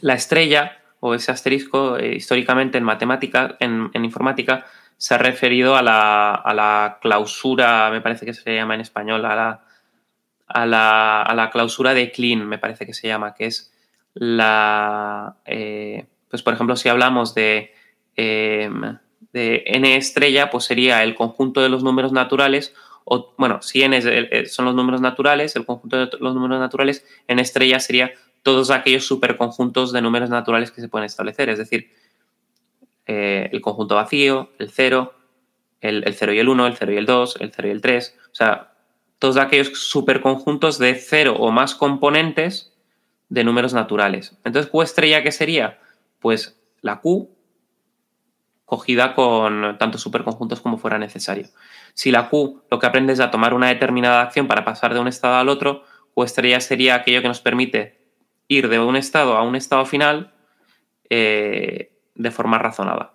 La 0.00 0.14
estrella, 0.14 0.78
o 1.00 1.14
ese 1.14 1.32
asterisco, 1.32 1.96
eh, 1.96 2.14
históricamente 2.16 2.78
en 2.78 2.84
matemática, 2.84 3.56
en, 3.60 3.90
informática, 3.94 4.66
se 4.96 5.14
ha 5.14 5.18
referido 5.18 5.76
a 5.76 5.82
la, 5.82 6.34
a 6.34 6.54
la 6.54 6.98
clausura, 7.00 7.90
me 7.90 8.00
parece 8.00 8.26
que 8.26 8.34
se 8.34 8.54
llama 8.54 8.74
en 8.74 8.82
español, 8.82 9.24
a 9.24 9.34
la 9.34 9.60
a 10.52 10.66
la, 11.34 11.50
clausura 11.52 11.94
de 11.94 12.10
Clean, 12.10 12.46
me 12.46 12.58
parece 12.58 12.86
que 12.86 12.94
se 12.94 13.08
llama, 13.08 13.34
que 13.34 13.46
es 13.46 13.72
la, 14.14 15.36
eh, 15.44 16.06
pues 16.28 16.42
por 16.42 16.54
ejemplo, 16.54 16.76
si 16.76 16.88
hablamos 16.88 17.34
de, 17.34 17.72
em, 18.16 18.98
de 19.32 19.62
n 19.66 19.96
estrella, 19.96 20.50
pues 20.50 20.64
sería 20.64 21.02
el 21.04 21.14
conjunto 21.14 21.60
de 21.60 21.68
los 21.68 21.84
números 21.84 22.12
naturales, 22.12 22.74
o 23.12 23.34
bueno, 23.36 23.60
si 23.60 23.82
n 23.82 24.00
son 24.46 24.66
los 24.66 24.74
números 24.76 25.00
naturales, 25.00 25.56
el 25.56 25.66
conjunto 25.66 25.96
de 25.96 26.10
los 26.20 26.32
números 26.32 26.60
naturales, 26.60 27.04
n 27.26 27.42
estrella 27.42 27.80
sería 27.80 28.12
todos 28.44 28.70
aquellos 28.70 29.04
superconjuntos 29.04 29.92
de 29.92 30.00
números 30.00 30.30
naturales 30.30 30.70
que 30.70 30.80
se 30.80 30.88
pueden 30.88 31.06
establecer, 31.06 31.48
es 31.48 31.58
decir, 31.58 31.90
eh, 33.06 33.50
el 33.50 33.60
conjunto 33.60 33.96
vacío, 33.96 34.52
el 34.60 34.70
0, 34.70 35.12
el, 35.80 36.04
el 36.06 36.14
0 36.14 36.34
y 36.34 36.38
el 36.38 36.48
1, 36.48 36.66
el 36.68 36.76
0 36.76 36.92
y 36.92 36.96
el 36.98 37.06
2, 37.06 37.36
el 37.40 37.52
0 37.52 37.68
y 37.68 37.70
el 37.72 37.80
3, 37.80 38.16
o 38.30 38.34
sea, 38.34 38.72
todos 39.18 39.38
aquellos 39.38 39.76
superconjuntos 39.76 40.78
de 40.78 40.94
cero 40.94 41.34
o 41.36 41.50
más 41.50 41.74
componentes 41.74 42.72
de 43.28 43.42
números 43.42 43.74
naturales. 43.74 44.36
Entonces, 44.44 44.70
Q 44.70 44.82
estrella, 44.82 45.24
¿qué 45.24 45.32
sería? 45.32 45.80
Pues 46.20 46.56
la 46.80 47.00
Q 47.00 47.28
cogida 48.64 49.16
con 49.16 49.76
tantos 49.78 50.00
superconjuntos 50.00 50.60
como 50.60 50.78
fuera 50.78 50.96
necesario. 50.96 51.48
Si 51.94 52.10
la 52.10 52.28
Q 52.28 52.62
lo 52.70 52.78
que 52.78 52.86
aprende 52.86 53.12
es 53.12 53.20
a 53.20 53.30
tomar 53.30 53.54
una 53.54 53.68
determinada 53.68 54.22
acción 54.22 54.46
para 54.46 54.64
pasar 54.64 54.94
de 54.94 55.00
un 55.00 55.08
estado 55.08 55.36
al 55.36 55.48
otro, 55.48 55.84
Q 56.14 56.24
estrella 56.24 56.60
sería 56.60 56.94
aquello 56.94 57.22
que 57.22 57.28
nos 57.28 57.40
permite 57.40 57.98
ir 58.48 58.68
de 58.68 58.78
un 58.78 58.96
estado 58.96 59.36
a 59.36 59.42
un 59.42 59.56
estado 59.56 59.86
final 59.86 60.32
eh, 61.08 61.92
de 62.14 62.30
forma 62.30 62.58
razonada. 62.58 63.14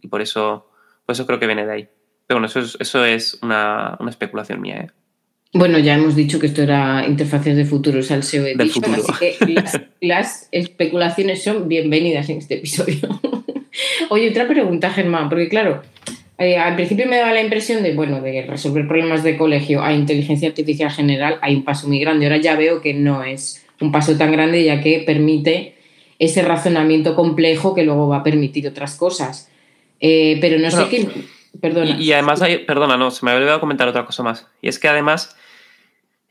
Y 0.00 0.08
por 0.08 0.22
eso, 0.22 0.70
por 1.06 1.14
eso 1.14 1.26
creo 1.26 1.38
que 1.38 1.46
viene 1.46 1.66
de 1.66 1.72
ahí. 1.72 1.88
Pero 2.26 2.40
bueno, 2.40 2.46
eso 2.46 2.60
es, 2.60 2.76
eso 2.80 3.04
es 3.04 3.38
una, 3.42 3.96
una 4.00 4.10
especulación 4.10 4.60
mía. 4.60 4.76
¿eh? 4.76 4.90
Bueno, 5.54 5.78
ya 5.78 5.94
hemos 5.94 6.16
dicho 6.16 6.38
que 6.38 6.46
esto 6.46 6.62
era 6.62 7.04
interfaces 7.06 7.54
de 7.54 7.66
futuros 7.66 8.10
al 8.10 8.22
SEO 8.22 8.46
Edition, 8.46 8.94
así 8.94 9.12
que 9.20 9.54
las, 10.00 10.48
especulaciones 10.50 11.44
son 11.44 11.68
bienvenidas 11.68 12.30
en 12.30 12.38
este 12.38 12.54
episodio. 12.54 13.20
Oye, 14.08 14.30
otra 14.30 14.48
pregunta, 14.48 14.90
Germán, 14.90 15.28
porque 15.28 15.50
claro, 15.50 15.82
eh, 16.42 16.58
al 16.58 16.74
principio 16.74 17.06
me 17.06 17.18
daba 17.18 17.32
la 17.32 17.40
impresión 17.40 17.82
de, 17.82 17.94
bueno, 17.94 18.20
de 18.20 18.42
resolver 18.42 18.88
problemas 18.88 19.22
de 19.22 19.36
colegio 19.36 19.82
a 19.82 19.92
inteligencia 19.92 20.48
artificial 20.48 20.90
general 20.90 21.38
hay 21.40 21.54
un 21.54 21.64
paso 21.64 21.86
muy 21.86 22.00
grande. 22.00 22.26
Ahora 22.26 22.38
ya 22.38 22.56
veo 22.56 22.80
que 22.80 22.94
no 22.94 23.22
es 23.22 23.64
un 23.80 23.92
paso 23.92 24.16
tan 24.16 24.32
grande 24.32 24.64
ya 24.64 24.80
que 24.80 25.04
permite 25.06 25.76
ese 26.18 26.42
razonamiento 26.42 27.14
complejo 27.14 27.74
que 27.74 27.84
luego 27.84 28.08
va 28.08 28.18
a 28.18 28.22
permitir 28.22 28.66
otras 28.66 28.96
cosas. 28.96 29.50
Eh, 30.00 30.38
pero 30.40 30.58
no 30.58 30.70
sé 30.70 30.88
qué... 30.88 31.08
Perdona. 31.60 31.96
Y, 32.00 32.12
además, 32.12 32.42
hay, 32.42 32.58
perdona, 32.58 32.96
no, 32.96 33.10
se 33.10 33.24
me 33.24 33.30
había 33.30 33.42
olvidado 33.42 33.60
comentar 33.60 33.86
otra 33.86 34.04
cosa 34.04 34.22
más. 34.22 34.48
Y 34.62 34.68
es 34.68 34.78
que 34.78 34.88
además 34.88 35.36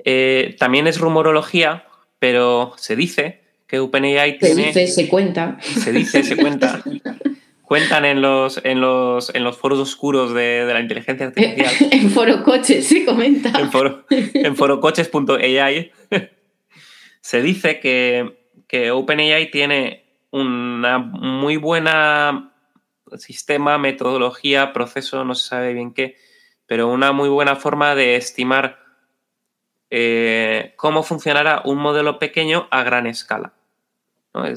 eh, 0.03 0.55
también 0.59 0.87
es 0.87 0.99
rumorología, 0.99 1.85
pero 2.19 2.73
se 2.75 2.95
dice 2.95 3.41
que 3.67 3.79
OpenAI 3.79 4.39
tiene. 4.39 4.73
Se 4.73 4.81
dice, 4.81 4.87
se 4.87 5.07
cuenta. 5.07 5.57
Se 5.61 5.93
dice, 5.93 6.23
se 6.23 6.35
cuenta. 6.35 6.83
Cuentan 7.71 8.03
en 8.03 8.21
los, 8.21 8.59
en 8.65 8.81
los, 8.81 9.33
en 9.33 9.45
los 9.45 9.57
foros 9.57 9.79
oscuros 9.79 10.33
de, 10.33 10.69
la 10.73 10.81
inteligencia 10.81 11.27
artificial. 11.27 11.73
en 11.93 12.09
forocoches 12.09 12.85
se 12.85 13.05
comenta. 13.05 13.53
En, 14.09 14.57
forocoches.ai 14.57 15.93
se 17.21 17.41
dice 17.41 17.79
que, 17.79 18.49
que 18.67 18.91
OpenAI 18.91 19.51
tiene 19.51 20.03
una 20.31 20.97
muy 20.97 21.55
buena 21.55 22.51
sistema, 23.15 23.77
metodología, 23.77 24.73
proceso, 24.73 25.23
no 25.23 25.33
se 25.33 25.47
sabe 25.47 25.73
bien 25.73 25.93
qué, 25.93 26.17
pero 26.65 26.89
una 26.89 27.13
muy 27.13 27.29
buena 27.29 27.55
forma 27.55 27.95
de 27.95 28.17
estimar 28.17 28.79
eh, 29.89 30.73
cómo 30.75 31.03
funcionará 31.03 31.61
un 31.63 31.77
modelo 31.77 32.19
pequeño 32.19 32.67
a 32.69 32.83
gran 32.83 33.07
escala. 33.07 33.53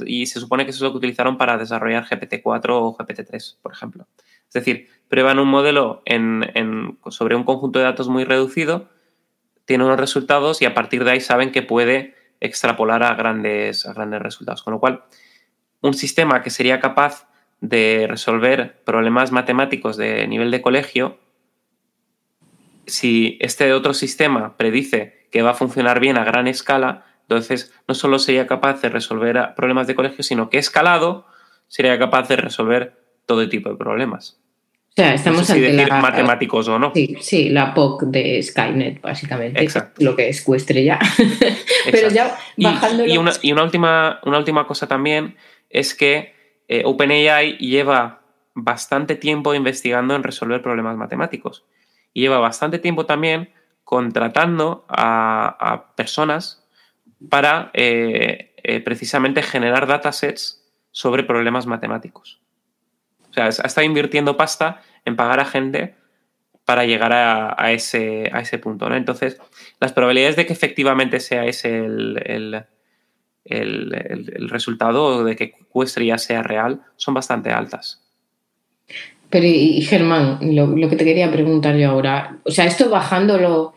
Y 0.06 0.26
se 0.26 0.40
supone 0.40 0.64
que 0.64 0.70
eso 0.70 0.78
es 0.78 0.82
lo 0.82 0.92
que 0.92 0.98
utilizaron 0.98 1.36
para 1.36 1.58
desarrollar 1.58 2.06
GPT-4 2.06 2.70
o 2.70 2.96
GPT-3, 2.96 3.56
por 3.60 3.72
ejemplo. 3.72 4.06
Es 4.46 4.54
decir, 4.54 4.88
prueban 5.08 5.38
un 5.38 5.48
modelo 5.48 6.02
sobre 7.08 7.34
un 7.34 7.44
conjunto 7.44 7.80
de 7.80 7.84
datos 7.84 8.08
muy 8.08 8.24
reducido, 8.24 8.88
tienen 9.64 9.86
unos 9.86 9.98
resultados 9.98 10.62
y 10.62 10.66
a 10.66 10.74
partir 10.74 11.04
de 11.04 11.12
ahí 11.12 11.20
saben 11.20 11.50
que 11.50 11.62
puede 11.62 12.14
extrapolar 12.40 13.02
a 13.02 13.14
grandes, 13.14 13.86
a 13.86 13.92
grandes 13.92 14.22
resultados. 14.22 14.62
Con 14.62 14.74
lo 14.74 14.80
cual, 14.80 15.04
un 15.80 15.94
sistema 15.94 16.42
que 16.42 16.50
sería 16.50 16.80
capaz 16.80 17.26
de 17.60 18.06
resolver 18.08 18.82
problemas 18.84 19.32
matemáticos 19.32 19.96
de 19.96 20.26
nivel 20.28 20.50
de 20.50 20.62
colegio, 20.62 21.18
si 22.86 23.38
este 23.40 23.72
otro 23.72 23.94
sistema 23.94 24.56
predice 24.56 25.26
que 25.30 25.42
va 25.42 25.50
a 25.50 25.54
funcionar 25.54 26.00
bien 26.00 26.18
a 26.18 26.24
gran 26.24 26.46
escala, 26.46 27.06
entonces 27.28 27.72
no 27.88 27.94
solo 27.94 28.18
sería 28.18 28.46
capaz 28.46 28.80
de 28.82 28.88
resolver 28.88 29.54
problemas 29.56 29.86
de 29.86 29.94
colegio, 29.94 30.22
sino 30.22 30.50
que 30.50 30.58
escalado 30.58 31.26
sería 31.68 31.98
capaz 31.98 32.28
de 32.28 32.36
resolver 32.36 32.94
todo 33.26 33.48
tipo 33.48 33.70
de 33.70 33.76
problemas. 33.76 34.38
O 34.90 34.94
sea, 34.96 35.14
estamos 35.14 35.48
no 35.48 35.54
decir 35.56 35.90
matemáticos 35.90 36.68
o 36.68 36.78
no. 36.78 36.92
Sí, 36.94 37.16
sí, 37.20 37.48
la 37.48 37.74
POC 37.74 38.04
de 38.04 38.40
Skynet, 38.40 39.00
básicamente. 39.00 39.66
Lo 39.98 40.14
que 40.14 40.28
es 40.28 40.40
Cuestre 40.42 40.84
ya. 40.84 41.00
Pero 41.90 42.10
ya 42.10 42.36
bajándolo... 42.56 43.12
Y, 43.12 43.18
una, 43.18 43.32
y 43.42 43.50
una, 43.50 43.64
última, 43.64 44.20
una 44.24 44.38
última 44.38 44.68
cosa 44.68 44.86
también 44.86 45.36
es 45.68 45.96
que 45.96 46.34
eh, 46.68 46.82
OpenAI 46.84 47.58
lleva 47.58 48.22
bastante 48.54 49.16
tiempo 49.16 49.52
investigando 49.52 50.14
en 50.14 50.22
resolver 50.22 50.62
problemas 50.62 50.96
matemáticos. 50.96 51.64
Y 52.12 52.20
lleva 52.20 52.38
bastante 52.38 52.78
tiempo 52.78 53.04
también 53.04 53.50
contratando 53.82 54.84
a, 54.88 55.92
personas 55.96 56.63
para 57.28 57.70
eh, 57.74 58.54
eh, 58.62 58.80
precisamente 58.80 59.42
generar 59.42 59.86
datasets 59.86 60.62
sobre 60.90 61.24
problemas 61.24 61.66
matemáticos. 61.66 62.40
O 63.30 63.32
sea, 63.32 63.48
estado 63.48 63.86
invirtiendo 63.86 64.36
pasta 64.36 64.82
en 65.04 65.16
pagar 65.16 65.40
a 65.40 65.44
gente 65.44 65.94
para 66.64 66.84
llegar 66.84 67.12
a, 67.12 67.72
ese, 67.72 68.30
a 68.32 68.40
ese 68.40 68.58
punto. 68.58 68.88
¿no? 68.88 68.96
Entonces, 68.96 69.38
las 69.80 69.92
probabilidades 69.92 70.36
de 70.36 70.46
que 70.46 70.52
efectivamente 70.54 71.20
sea 71.20 71.44
ese 71.44 71.84
el, 71.84 72.64
el, 73.44 74.48
resultado 74.48 75.24
de 75.24 75.36
que 75.36 75.52
Cuestre 75.68 76.06
ya 76.06 76.18
sea 76.18 76.42
real 76.42 76.80
son 76.96 77.14
bastante 77.14 77.50
altas. 77.50 78.02
Pero, 79.30 79.46
y 79.46 79.82
Germán, 79.82 80.38
lo, 80.42 80.88
que 80.88 80.96
te 80.96 81.04
quería 81.04 81.30
preguntar 81.30 81.76
yo 81.76 81.90
ahora, 81.90 82.38
o 82.44 82.50
sea, 82.50 82.66
esto 82.66 82.88
bajándolo 82.88 83.74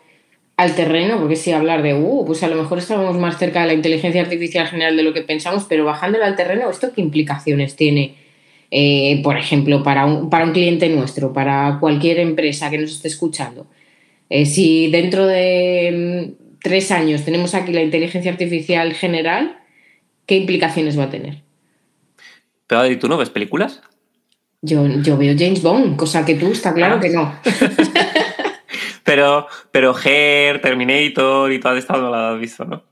al 0.57 0.75
terreno, 0.75 1.19
porque 1.19 1.35
si 1.35 1.51
hablar 1.51 1.83
de, 1.83 1.93
uh, 1.93 2.25
pues 2.25 2.41
a 2.41 2.47
lo 2.47 2.55
mejor 2.55 2.79
estamos 2.79 3.15
más 3.17 3.37
cerca 3.37 3.61
de 3.61 3.67
la 3.67 3.73
inteligencia 3.73 4.21
artificial 4.21 4.67
general 4.67 4.97
de 4.97 5.03
lo 5.03 5.13
que 5.13 5.21
pensamos, 5.21 5.65
pero 5.69 5.85
bajándolo 5.85 6.25
al 6.25 6.35
terreno, 6.35 6.69
¿esto 6.69 6.91
qué 6.93 7.01
implicaciones 7.01 7.75
tiene? 7.75 8.15
Eh, 8.71 9.21
por 9.23 9.37
ejemplo, 9.37 9.83
para 9.83 10.05
un, 10.05 10.31
para 10.31 10.45
un 10.45 10.51
cliente 10.51 10.89
nuestro, 10.89 11.31
para 11.31 11.77
cualquier 11.79 12.19
empresa 12.19 12.71
que 12.71 12.79
nos 12.79 12.91
esté 12.91 13.07
escuchando. 13.07 13.67
Eh, 14.29 14.47
si 14.47 14.89
dentro 14.89 15.27
de 15.27 16.33
mm, 16.35 16.57
tres 16.59 16.91
años 16.91 17.23
tenemos 17.23 17.53
aquí 17.53 17.71
la 17.71 17.83
inteligencia 17.83 18.31
artificial 18.31 18.93
general, 18.93 19.59
¿qué 20.25 20.37
implicaciones 20.37 20.97
va 20.97 21.03
a 21.03 21.09
tener? 21.11 21.43
Pero 22.65 22.89
¿y 22.89 22.97
tú 22.97 23.07
no 23.07 23.17
ves 23.17 23.29
películas? 23.29 23.81
Yo, 24.63 24.87
yo 25.03 25.17
veo 25.17 25.35
James 25.37 25.61
Bond, 25.61 25.97
cosa 25.97 26.25
que 26.25 26.33
tú 26.33 26.51
está 26.51 26.73
claro 26.73 26.95
ah. 26.95 26.99
que 26.99 27.09
no. 27.09 27.33
pero, 29.07 29.47
pero 29.71 29.95
Her, 29.97 30.59
Terminator 30.61 31.49
y 31.53 31.61
todo 31.61 31.77
esto 31.77 31.93
no 31.93 32.09
lo 32.09 32.15
has 32.15 32.39
visto, 32.41 32.65
¿no? 32.65 32.83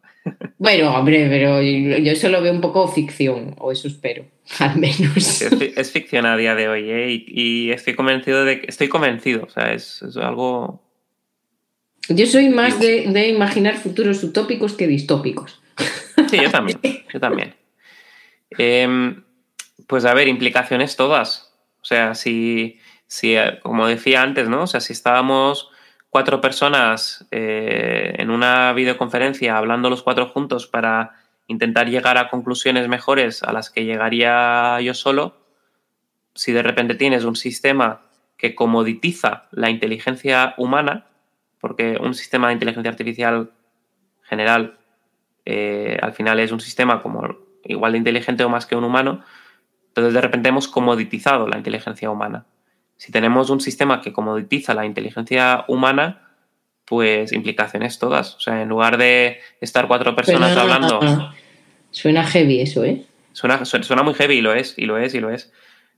Bueno, 0.57 0.95
hombre, 0.95 1.27
pero 1.29 1.61
yo 1.61 2.15
solo 2.15 2.41
veo 2.41 2.53
un 2.53 2.61
poco 2.61 2.87
ficción, 2.87 3.53
o 3.59 3.73
eso 3.73 3.89
espero, 3.89 4.25
al 4.59 4.77
menos. 4.77 5.41
Es, 5.41 5.91
ficción 5.91 6.25
a 6.25 6.37
día 6.37 6.55
de 6.55 6.69
hoy, 6.69 6.89
¿eh? 6.89 7.25
y, 7.27 7.69
estoy 7.71 7.95
convencido 7.95 8.45
de 8.45 8.61
que. 8.61 8.67
Estoy 8.67 8.87
convencido, 8.87 9.43
o 9.43 9.49
sea, 9.49 9.73
es, 9.73 10.01
algo. 10.15 10.81
Yo 12.07 12.25
soy 12.27 12.47
más 12.47 12.79
de, 12.79 13.27
imaginar 13.27 13.75
futuros 13.75 14.23
utópicos 14.23 14.73
que 14.73 14.87
distópicos. 14.87 15.61
Sí, 16.29 16.37
yo 16.41 16.49
también. 16.49 16.79
Yo 17.13 17.19
también. 17.19 17.55
Em, 18.57 19.23
pues 19.85 20.05
a 20.05 20.13
ver, 20.13 20.29
implicaciones 20.29 20.95
todas. 20.95 21.53
O 21.81 21.85
sea, 21.85 22.15
si, 22.15 22.79
si, 23.05 23.35
como 23.61 23.85
decía 23.85 24.21
antes, 24.21 24.47
¿no? 24.47 24.63
O 24.63 24.67
sea, 24.67 24.79
si 24.79 24.93
estábamos 24.93 25.69
cuatro 26.15 26.39
personas 26.39 27.27
eh, 27.31 28.13
en 28.19 28.29
una 28.29 28.71
videoconferencia 28.71 29.57
hablando 29.57 29.89
los 29.89 30.01
cuatro 30.01 30.29
juntos 30.29 30.65
para 30.65 31.11
intentar 31.47 31.89
llegar 31.89 32.17
a 32.17 32.29
conclusiones 32.29 32.87
mejores 32.87 33.43
a 33.43 33.51
las 33.51 33.69
que 33.69 33.83
llegaría 33.83 34.79
yo 34.79 34.93
solo, 34.93 35.35
si 36.33 36.53
de 36.53 36.63
repente 36.63 36.95
tienes 36.95 37.25
un 37.25 37.35
sistema 37.35 38.03
que 38.37 38.55
comoditiza 38.55 39.49
la 39.51 39.69
inteligencia 39.69 40.53
humana, 40.55 41.05
porque 41.59 41.97
un 41.99 42.13
sistema 42.13 42.47
de 42.47 42.53
inteligencia 42.53 42.91
artificial 42.91 43.51
general 44.23 44.77
eh, 45.43 45.99
al 46.01 46.13
final 46.13 46.39
es 46.39 46.53
un 46.53 46.61
sistema 46.61 47.01
como 47.01 47.27
igual 47.65 47.91
de 47.91 47.97
inteligente 47.97 48.45
o 48.45 48.49
más 48.49 48.65
que 48.65 48.77
un 48.77 48.85
humano, 48.85 49.21
entonces 49.89 50.13
de 50.13 50.21
repente 50.21 50.47
hemos 50.47 50.69
comoditizado 50.69 51.45
la 51.45 51.57
inteligencia 51.57 52.09
humana 52.09 52.45
si 52.97 53.11
tenemos 53.11 53.49
un 53.49 53.61
sistema 53.61 54.01
que 54.01 54.13
comoditiza 54.13 54.73
la 54.73 54.85
inteligencia 54.85 55.65
humana, 55.67 56.29
pues 56.85 57.33
implicaciones 57.33 57.99
todas. 57.99 58.35
O 58.35 58.39
sea, 58.39 58.61
en 58.61 58.69
lugar 58.69 58.97
de 58.97 59.39
estar 59.59 59.87
cuatro 59.87 60.15
personas 60.15 60.55
hablando. 60.55 60.99
Suena 61.91 62.25
heavy 62.25 62.61
eso, 62.61 62.83
¿eh? 62.83 63.05
Suena, 63.33 63.65
suena, 63.65 64.03
muy 64.03 64.13
heavy 64.13 64.35
y 64.35 64.41
lo 64.41 64.53
es, 64.53 64.75
y 64.77 64.85
lo 64.85 64.97
es, 64.97 65.13
y 65.13 65.19
lo 65.19 65.29
es. 65.29 65.51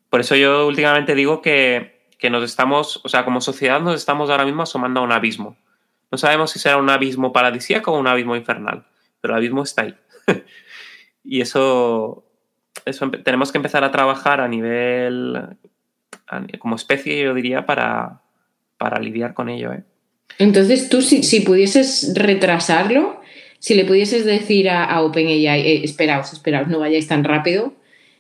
Por 0.10 0.22
eso 0.22 0.36
yo 0.36 0.68
últimamente 0.68 1.14
digo 1.14 1.42
que, 1.42 2.00
que 2.18 2.30
nos 2.30 2.44
estamos, 2.44 3.02
o 3.04 3.10
sea, 3.10 3.26
como 3.26 3.42
sociedad 3.42 3.80
nos 3.80 3.96
estamos 3.96 4.30
ahora 4.30 4.46
mismo 4.46 4.64
asomando 4.64 5.02
a 5.02 5.04
un 5.04 5.12
abismo. 5.12 5.56
No 6.12 6.18
sabemos 6.18 6.52
si 6.52 6.60
será 6.60 6.78
un 6.78 6.90
abismo 6.90 7.34
paradisíaco 7.34 7.92
o 7.92 8.00
un 8.00 8.08
abismo 8.08 8.36
infernal, 8.36 8.86
pero 9.22 9.34
el 9.34 9.40
abismo 9.40 9.64
está 9.64 9.84
ahí. 9.84 9.96
y 11.24 11.42
eso, 11.42 12.24
eso 12.86 13.12
tenemos 13.12 13.52
que 13.52 13.58
empezar 13.58 13.84
a 13.84 13.92
trabajar 13.92 14.40
a 14.42 14.48
nivel 14.48 15.58
como 16.60 16.76
especie, 16.76 17.22
yo 17.24 17.34
diría, 17.34 17.66
para, 17.66 18.22
para 18.78 19.00
lidiar 19.00 19.34
con 19.34 19.50
ello. 19.50 19.74
¿eh? 19.74 19.84
Entonces, 20.40 20.90
tú, 20.90 21.02
si, 21.02 21.24
si, 21.24 21.42
pudieses 21.42 22.14
retrasarlo, 22.16 23.22
si 23.60 23.74
le 23.74 23.86
pudieses 23.86 24.26
decir 24.26 24.70
a, 24.70 24.84
a 24.84 25.02
OpenAI, 25.02 25.46
eh, 25.46 25.84
esperaos, 25.84 26.34
esperaos, 26.34 26.68
no 26.68 26.80
vayáis 26.80 27.08
tan 27.08 27.24
rápido, 27.24 27.74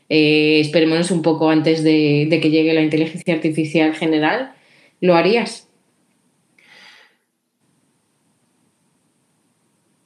eh, 0.09 0.59
esperémonos 0.61 1.11
un 1.11 1.21
poco 1.21 1.49
antes 1.49 1.83
de, 1.83 2.27
de, 2.29 2.39
que 2.39 2.49
llegue 2.49 2.73
la 2.73 2.81
inteligencia 2.81 3.33
artificial 3.33 3.93
general, 3.93 4.53
¿lo 5.01 5.15
harías? 5.15 5.67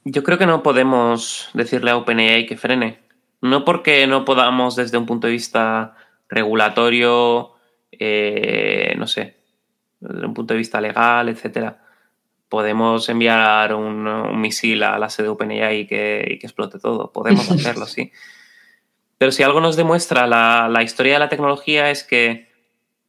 Yo 0.04 0.24
creo 0.24 0.40
que 0.40 0.48
no 0.48 0.64
podemos 0.64 1.50
decirle 1.54 1.92
a 1.92 1.98
OpenAI 1.98 2.48
que 2.48 2.58
frene. 2.58 3.00
No 3.42 3.66
porque 3.66 4.06
no 4.08 4.26
podamos 4.26 4.76
desde 4.76 4.98
un 4.98 5.06
punto 5.06 5.28
de 5.28 5.34
vista 5.34 5.96
regulatorio 6.30 7.54
eh, 8.04 8.96
no 8.98 9.06
sé, 9.06 9.36
desde 10.00 10.26
un 10.26 10.34
punto 10.34 10.56
de 10.56 10.58
vista 10.58 10.82
legal, 10.82 11.30
etcétera, 11.30 11.84
podemos 12.50 13.08
enviar 13.10 13.76
un, 13.76 14.42
misil 14.42 14.82
a 14.82 14.98
la 14.98 15.10
sede 15.10 15.28
OpenAI 15.28 15.82
y 15.82 15.88
que, 15.88 16.28
y 16.28 16.40
que 16.40 16.48
explote 16.48 16.80
todo. 16.80 17.12
Podemos 17.14 17.50
hacerlo, 17.52 17.86
sí. 17.86 18.12
Pero 19.20 19.32
si 19.32 19.44
algo 19.44 19.62
nos 19.62 19.76
demuestra 19.76 20.26
la, 20.26 20.82
historia 20.82 21.14
de 21.14 21.20
la 21.20 21.30
tecnología 21.30 21.92
es 21.92 22.04
que 22.04 22.50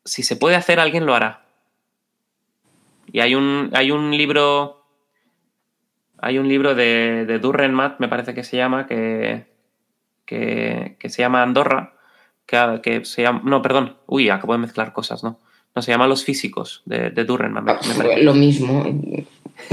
si 0.04 0.22
se 0.22 0.36
puede 0.36 0.56
hacer, 0.56 0.78
alguien 0.78 1.06
lo 1.06 1.14
hará. 1.14 1.46
Y 3.10 3.20
hay 3.20 3.34
un, 3.34 3.70
hay 3.72 3.92
un 3.92 4.10
libro. 4.10 4.84
Hay 6.18 6.38
un 6.38 6.48
libro 6.48 6.74
de, 6.74 7.24
de 7.26 7.38
Durren 7.38 7.72
Matt, 7.72 7.98
me 7.98 8.08
parece 8.08 8.34
que 8.34 8.44
se 8.44 8.58
llama, 8.58 8.86
que, 8.86 9.46
que, 10.26 10.96
que 11.00 11.08
se 11.08 11.22
llama 11.22 11.42
Andorra, 11.42 11.91
que, 12.46 13.04
se 13.04 13.22
llama. 13.22 13.42
No, 13.44 13.62
perdón. 13.62 13.96
Uy, 14.06 14.28
acabo 14.30 14.52
de 14.52 14.58
mezclar 14.58 14.92
cosas, 14.92 15.22
¿no? 15.24 15.40
No, 15.74 15.82
se 15.82 15.90
llama 15.90 16.06
Los 16.06 16.24
Físicos 16.24 16.82
de, 16.84 17.10
de 17.10 17.24
Durren. 17.24 17.56
Ah, 17.56 17.80
lo 18.20 18.34
mismo. 18.34 18.84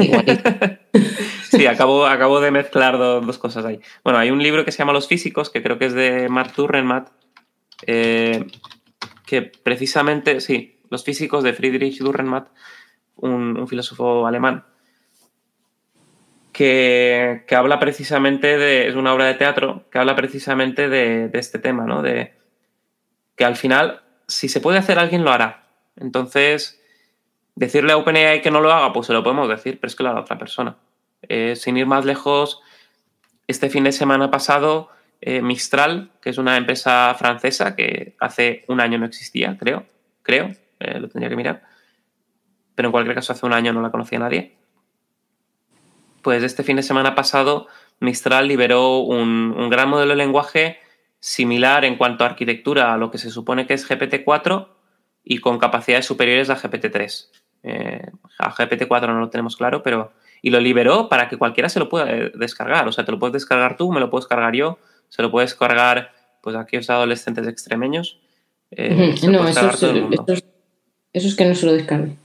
sí, 1.50 1.66
acabo, 1.66 2.06
acabo 2.06 2.40
de 2.40 2.52
mezclar 2.52 2.98
dos 2.98 3.38
cosas 3.38 3.66
ahí. 3.66 3.80
Bueno, 4.04 4.20
hay 4.20 4.32
un 4.32 4.42
libro 4.42 4.64
que 4.64 4.72
se 4.72 4.80
llama 4.80 4.94
Los 4.94 5.08
Físicos, 5.08 5.50
que 5.50 5.62
creo 5.62 5.78
que 5.78 5.86
es 5.86 5.94
de 5.94 6.30
Mark 6.30 6.54
Durrenmatt, 6.56 7.10
eh, 7.86 8.46
que 9.26 9.42
precisamente, 9.42 10.40
sí, 10.42 10.80
Los 10.90 11.04
Físicos 11.04 11.44
de 11.44 11.54
Friedrich 11.54 12.00
Durrenmatt, 12.00 12.48
un, 13.18 13.58
un 13.58 13.68
filósofo 13.68 14.26
alemán, 14.26 14.64
que, 16.52 17.44
que, 17.48 17.56
habla 17.56 17.80
precisamente 17.80 18.58
de, 18.58 18.88
es 18.88 18.96
una 18.96 19.14
obra 19.14 19.26
de 19.26 19.36
teatro, 19.36 19.86
que 19.92 20.00
habla 20.00 20.16
precisamente 20.16 20.90
de, 20.90 21.30
de 21.30 21.40
este 21.40 21.60
tema, 21.60 21.86
¿no? 21.86 22.02
De, 22.02 22.39
que 23.40 23.46
al 23.46 23.56
final, 23.56 24.04
si 24.28 24.50
se 24.50 24.60
puede 24.60 24.78
hacer, 24.78 25.00
alguien 25.00 25.24
lo 25.24 25.32
hará. 25.32 25.64
Entonces, 25.96 26.80
Decirle 27.60 27.92
a 27.92 27.98
OpenAI 27.98 28.42
que 28.42 28.52
no 28.52 28.62
lo 28.62 28.72
haga, 28.72 28.94
pues 28.94 29.08
se 29.08 29.12
lo 29.12 29.22
podemos 29.22 29.50
decir, 29.50 29.82
pero 29.82 29.90
es 29.90 29.96
que 29.98 30.04
lo 30.04 30.12
haga 30.12 30.22
otra 30.22 30.38
persona. 30.38 30.78
Eh, 31.24 31.58
sin 31.58 31.76
ir 31.76 31.86
más 31.88 32.06
lejos, 32.06 32.62
este 33.48 33.70
fin 33.70 33.84
de 33.84 33.92
semana 33.92 34.32
pasado, 34.32 34.88
eh, 35.20 35.42
Mistral, 35.42 36.10
que 36.22 36.30
es 36.30 36.38
una 36.38 36.56
empresa 36.56 37.14
francesa 37.20 37.76
que 37.76 38.16
hace 38.22 38.64
un 38.70 38.80
año 38.80 38.98
no 38.98 39.06
existía, 39.06 39.58
creo, 39.58 39.86
creo, 40.22 40.52
eh, 40.80 41.02
lo 41.02 41.10
tendría 41.10 41.28
que 41.28 41.36
mirar, 41.36 41.64
pero 42.76 42.88
en 42.88 42.92
cualquier 42.94 43.16
caso 43.16 43.34
hace 43.34 43.46
un 43.46 43.52
año 43.52 43.74
no 43.74 43.82
la 43.82 43.92
conocía 43.92 44.20
nadie. 44.20 44.56
Pues 46.22 46.44
este 46.44 46.64
fin 46.64 46.78
de 46.78 46.84
semana 46.84 47.14
pasado, 47.14 47.68
Mistral 48.00 48.48
liberó 48.48 49.00
un, 49.00 49.54
un 49.58 49.70
gran 49.70 49.90
modelo 49.90 50.12
de 50.12 50.16
lenguaje 50.16 50.80
similar 51.20 51.86
en 51.86 51.98
cuanto 51.98 52.24
a 52.24 52.28
arquitectura 52.28 52.94
a 52.94 52.98
lo 52.98 53.12
que 53.12 53.18
se 53.18 53.30
supone 53.30 53.68
que 53.68 53.74
es 53.74 53.90
GPT-4 53.90 54.68
y 55.24 55.40
con 55.40 55.60
capacidades 55.60 56.06
superiores 56.06 56.50
a 56.50 56.58
GPT-3. 56.58 57.28
Eh, 57.64 58.08
a 58.38 58.54
GPT-4 58.54 59.08
no 59.08 59.20
lo 59.20 59.30
tenemos 59.30 59.58
claro, 59.58 59.84
pero... 59.84 60.14
Y 60.42 60.52
lo 60.52 60.62
liberó 60.62 61.10
para 61.10 61.28
que 61.28 61.36
cualquiera 61.36 61.68
se 61.68 61.80
lo 61.80 61.90
pueda 61.90 62.10
eh, 62.10 62.32
descargar. 62.34 62.88
O 62.88 62.94
sea, 62.94 63.04
te 63.04 63.12
lo 63.12 63.20
puedes 63.20 63.34
descargar 63.34 63.76
tú, 63.76 63.92
me 63.92 64.00
lo 64.00 64.10
puedo 64.10 64.22
descargar 64.22 64.56
yo, 64.56 64.80
se 65.10 65.22
lo 65.22 65.32
puedes 65.32 65.54
cargar 65.54 66.14
pues 66.42 66.56
aquellos 66.56 66.90
adolescentes 66.90 67.46
extremeños. 67.46 68.22
Eh, 68.72 69.16
no, 69.24 69.48
eso 69.48 69.70
es, 71.12 71.36
que 71.36 71.46
no 71.46 71.56
se 71.56 71.66
lo 71.66 71.74
descarguen. 71.74 72.18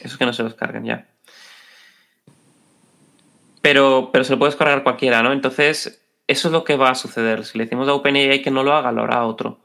Eso 0.00 0.08
es 0.08 0.16
que 0.18 0.26
no 0.26 0.32
se 0.34 0.42
lo 0.42 0.50
descarguen, 0.50 0.84
ya. 0.84 1.06
Pero, 3.62 4.10
pero 4.12 4.24
se 4.24 4.32
lo 4.32 4.38
puede 4.38 4.50
descargar 4.50 4.82
cualquiera, 4.82 5.22
¿no? 5.22 5.32
Entonces, 5.32 6.01
eso 6.26 6.48
es 6.48 6.52
lo 6.52 6.64
que 6.64 6.76
va 6.76 6.90
a 6.90 6.94
suceder. 6.94 7.44
Si 7.44 7.58
le 7.58 7.64
decimos 7.64 7.88
a 7.88 7.94
OpenAI 7.94 8.42
que 8.42 8.50
no 8.50 8.62
lo 8.62 8.74
haga, 8.74 8.92
lo 8.92 9.02
hará 9.02 9.24
otro. 9.24 9.60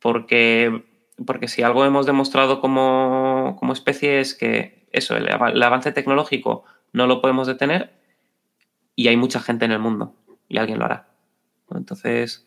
Porque 0.00 0.84
porque 1.24 1.48
si 1.48 1.62
algo 1.62 1.84
hemos 1.84 2.06
demostrado 2.06 2.60
como, 2.60 3.58
especie 3.72 4.20
es 4.20 4.34
que 4.34 4.86
eso, 4.92 5.16
el, 5.16 5.28
avance 5.30 5.92
tecnológico 5.92 6.64
no 6.92 7.06
lo 7.06 7.20
podemos 7.20 7.46
detener 7.46 7.92
y 8.94 9.08
hay 9.08 9.16
mucha 9.16 9.40
gente 9.40 9.64
en 9.64 9.72
el 9.72 9.78
mundo 9.78 10.14
y 10.48 10.58
alguien 10.58 10.78
lo 10.78 10.84
hará. 10.84 11.08
Entonces, 11.74 12.46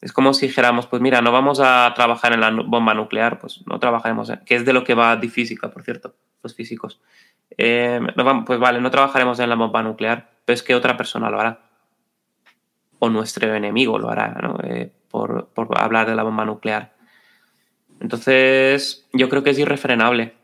es 0.00 0.12
como 0.12 0.34
si 0.34 0.46
dijéramos, 0.46 0.86
pues 0.86 1.00
mira, 1.00 1.20
no 1.20 1.30
vamos 1.30 1.60
a 1.60 1.92
trabajar 1.94 2.32
en 2.32 2.40
la 2.40 2.50
bomba 2.50 2.94
nuclear, 2.94 3.38
pues 3.38 3.62
no 3.66 3.78
trabajaremos, 3.78 4.32
que 4.44 4.56
es 4.56 4.64
de 4.64 4.72
lo 4.72 4.82
que 4.82 4.94
va 4.94 5.20
física, 5.20 5.70
por 5.70 5.82
cierto, 5.82 6.14
los 6.42 6.54
físicos. 6.54 7.00
Eh, 7.56 8.00
pues 8.46 8.58
vale, 8.58 8.80
no 8.80 8.90
trabajaremos 8.90 9.38
en 9.40 9.50
la 9.50 9.56
bomba 9.56 9.82
nuclear, 9.82 10.30
pero 10.44 10.54
es 10.54 10.62
que 10.62 10.74
otra 10.74 10.96
persona 10.96 11.30
lo 11.30 11.38
hará. 11.38 11.69
O 13.00 13.08
nuestro 13.10 13.52
enemigo 13.54 13.98
lo 13.98 14.10
hará, 14.10 14.38
¿no? 14.40 14.58
Eh, 14.62 14.92
por, 15.10 15.48
por 15.48 15.68
hablar 15.76 16.08
de 16.08 16.14
la 16.14 16.22
bomba 16.22 16.44
nuclear. 16.44 16.94
Entonces, 18.00 19.06
yo 19.12 19.28
creo 19.28 19.42
que 19.42 19.50
es 19.50 19.58
irrefrenable. 19.58 20.34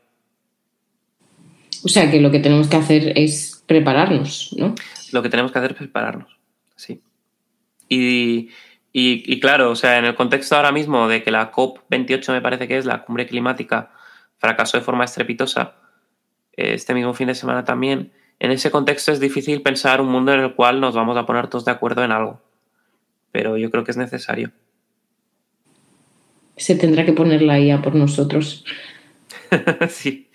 O 1.85 1.89
sea, 1.89 2.11
que 2.11 2.21
lo 2.21 2.31
que 2.31 2.41
tenemos 2.41 2.69
que 2.69 2.77
hacer 2.77 3.13
es 3.17 3.63
prepararnos, 3.67 4.55
¿no? 4.59 4.75
Lo 5.13 5.23
que 5.23 5.29
tenemos 5.29 5.53
que 5.53 5.59
hacer 5.59 5.73
es 5.73 5.77
prepararnos, 5.77 6.37
sí. 6.75 7.01
Y, 7.89 8.51
y, 8.93 9.41
claro, 9.41 9.71
o 9.71 9.77
sea, 9.77 9.99
en 9.99 10.05
el 10.05 10.15
contexto 10.15 10.57
ahora 10.57 10.73
mismo 10.73 11.07
de 11.07 11.23
que 11.23 11.31
la 11.31 11.53
COP28 11.53 12.33
me 12.33 12.41
parece 12.41 12.67
que 12.67 12.79
es 12.79 12.87
la 12.87 13.05
cumbre 13.05 13.27
climática 13.27 13.93
fracasó 14.39 14.79
de 14.79 14.85
forma 14.85 15.05
estrepitosa, 15.05 15.77
este 16.53 16.95
mismo 16.95 17.15
fin 17.15 17.29
de 17.29 17.35
semana 17.35 17.65
también, 17.65 18.13
en 18.39 18.51
ese 18.51 18.71
contexto 18.71 19.13
es 19.13 19.21
difícil 19.21 19.63
pensar 19.63 20.01
un 20.01 20.09
mundo 20.09 20.33
en 20.33 20.41
el 20.41 20.55
cual 20.55 20.81
nos 20.81 20.95
vamos 20.95 21.17
a 21.17 21.27
poner 21.27 21.49
todos 21.49 21.65
de 21.65 21.71
acuerdo 21.71 22.05
en 22.05 22.13
algo. 22.13 22.43
Pero 23.37 23.59
yo 23.59 23.71
creo 23.71 23.85
que 23.85 23.91
es 23.91 23.99
necesario 23.99 24.51
se 26.57 26.75
tendrá 26.75 27.05
que 27.05 27.13
poner 27.13 27.43
la 27.43 27.61
IA 27.61 27.83
por 27.83 27.95
nosotros. 27.95 28.65
sí. 29.91 30.27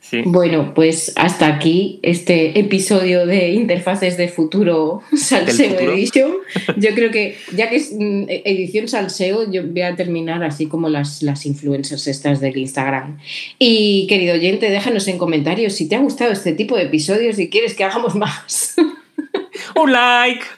Sí. 0.00 0.22
Bueno, 0.24 0.72
pues 0.72 1.12
hasta 1.16 1.46
aquí 1.46 2.00
este 2.02 2.58
episodio 2.58 3.26
de 3.26 3.50
Interfaces 3.50 4.16
de 4.16 4.28
Futuro 4.28 5.02
Salseo 5.14 5.78
Edition. 5.78 6.32
Yo 6.78 6.94
creo 6.94 7.10
que 7.10 7.36
ya 7.54 7.68
que 7.68 7.76
es 7.76 7.92
mm, 7.92 8.24
edición 8.26 8.88
Salseo, 8.88 9.52
yo 9.52 9.66
voy 9.66 9.82
a 9.82 9.96
terminar 9.96 10.42
así 10.44 10.66
como 10.66 10.88
las, 10.88 11.22
las 11.22 11.44
influencers 11.44 12.06
estas 12.06 12.40
del 12.40 12.56
Instagram. 12.56 13.18
Y 13.58 14.06
querido 14.08 14.34
oyente, 14.34 14.70
déjanos 14.70 15.06
en 15.08 15.18
comentarios 15.18 15.74
si 15.74 15.86
te 15.90 15.96
ha 15.96 16.00
gustado 16.00 16.32
este 16.32 16.54
tipo 16.54 16.74
de 16.74 16.84
episodios 16.84 17.38
y 17.38 17.50
quieres 17.50 17.74
que 17.74 17.84
hagamos 17.84 18.14
más. 18.14 18.76
Un 19.76 19.92
like. 19.92 20.57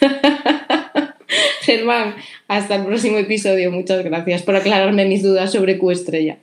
Germán, 1.62 2.14
hasta 2.48 2.76
el 2.76 2.84
próximo 2.84 3.18
episodio. 3.18 3.70
Muchas 3.70 4.04
gracias 4.04 4.42
por 4.42 4.56
aclararme 4.56 5.04
mis 5.06 5.22
dudas 5.22 5.52
sobre 5.52 5.78
Q 5.78 5.90
Estrella. 5.90 6.38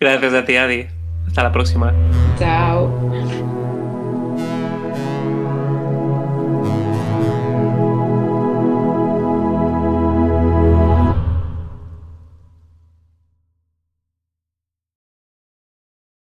Gracias 0.00 0.34
a 0.34 0.44
ti, 0.44 0.56
Adi. 0.56 0.86
Hasta 1.26 1.42
la 1.42 1.52
próxima. 1.52 1.94
Chao. 2.38 3.51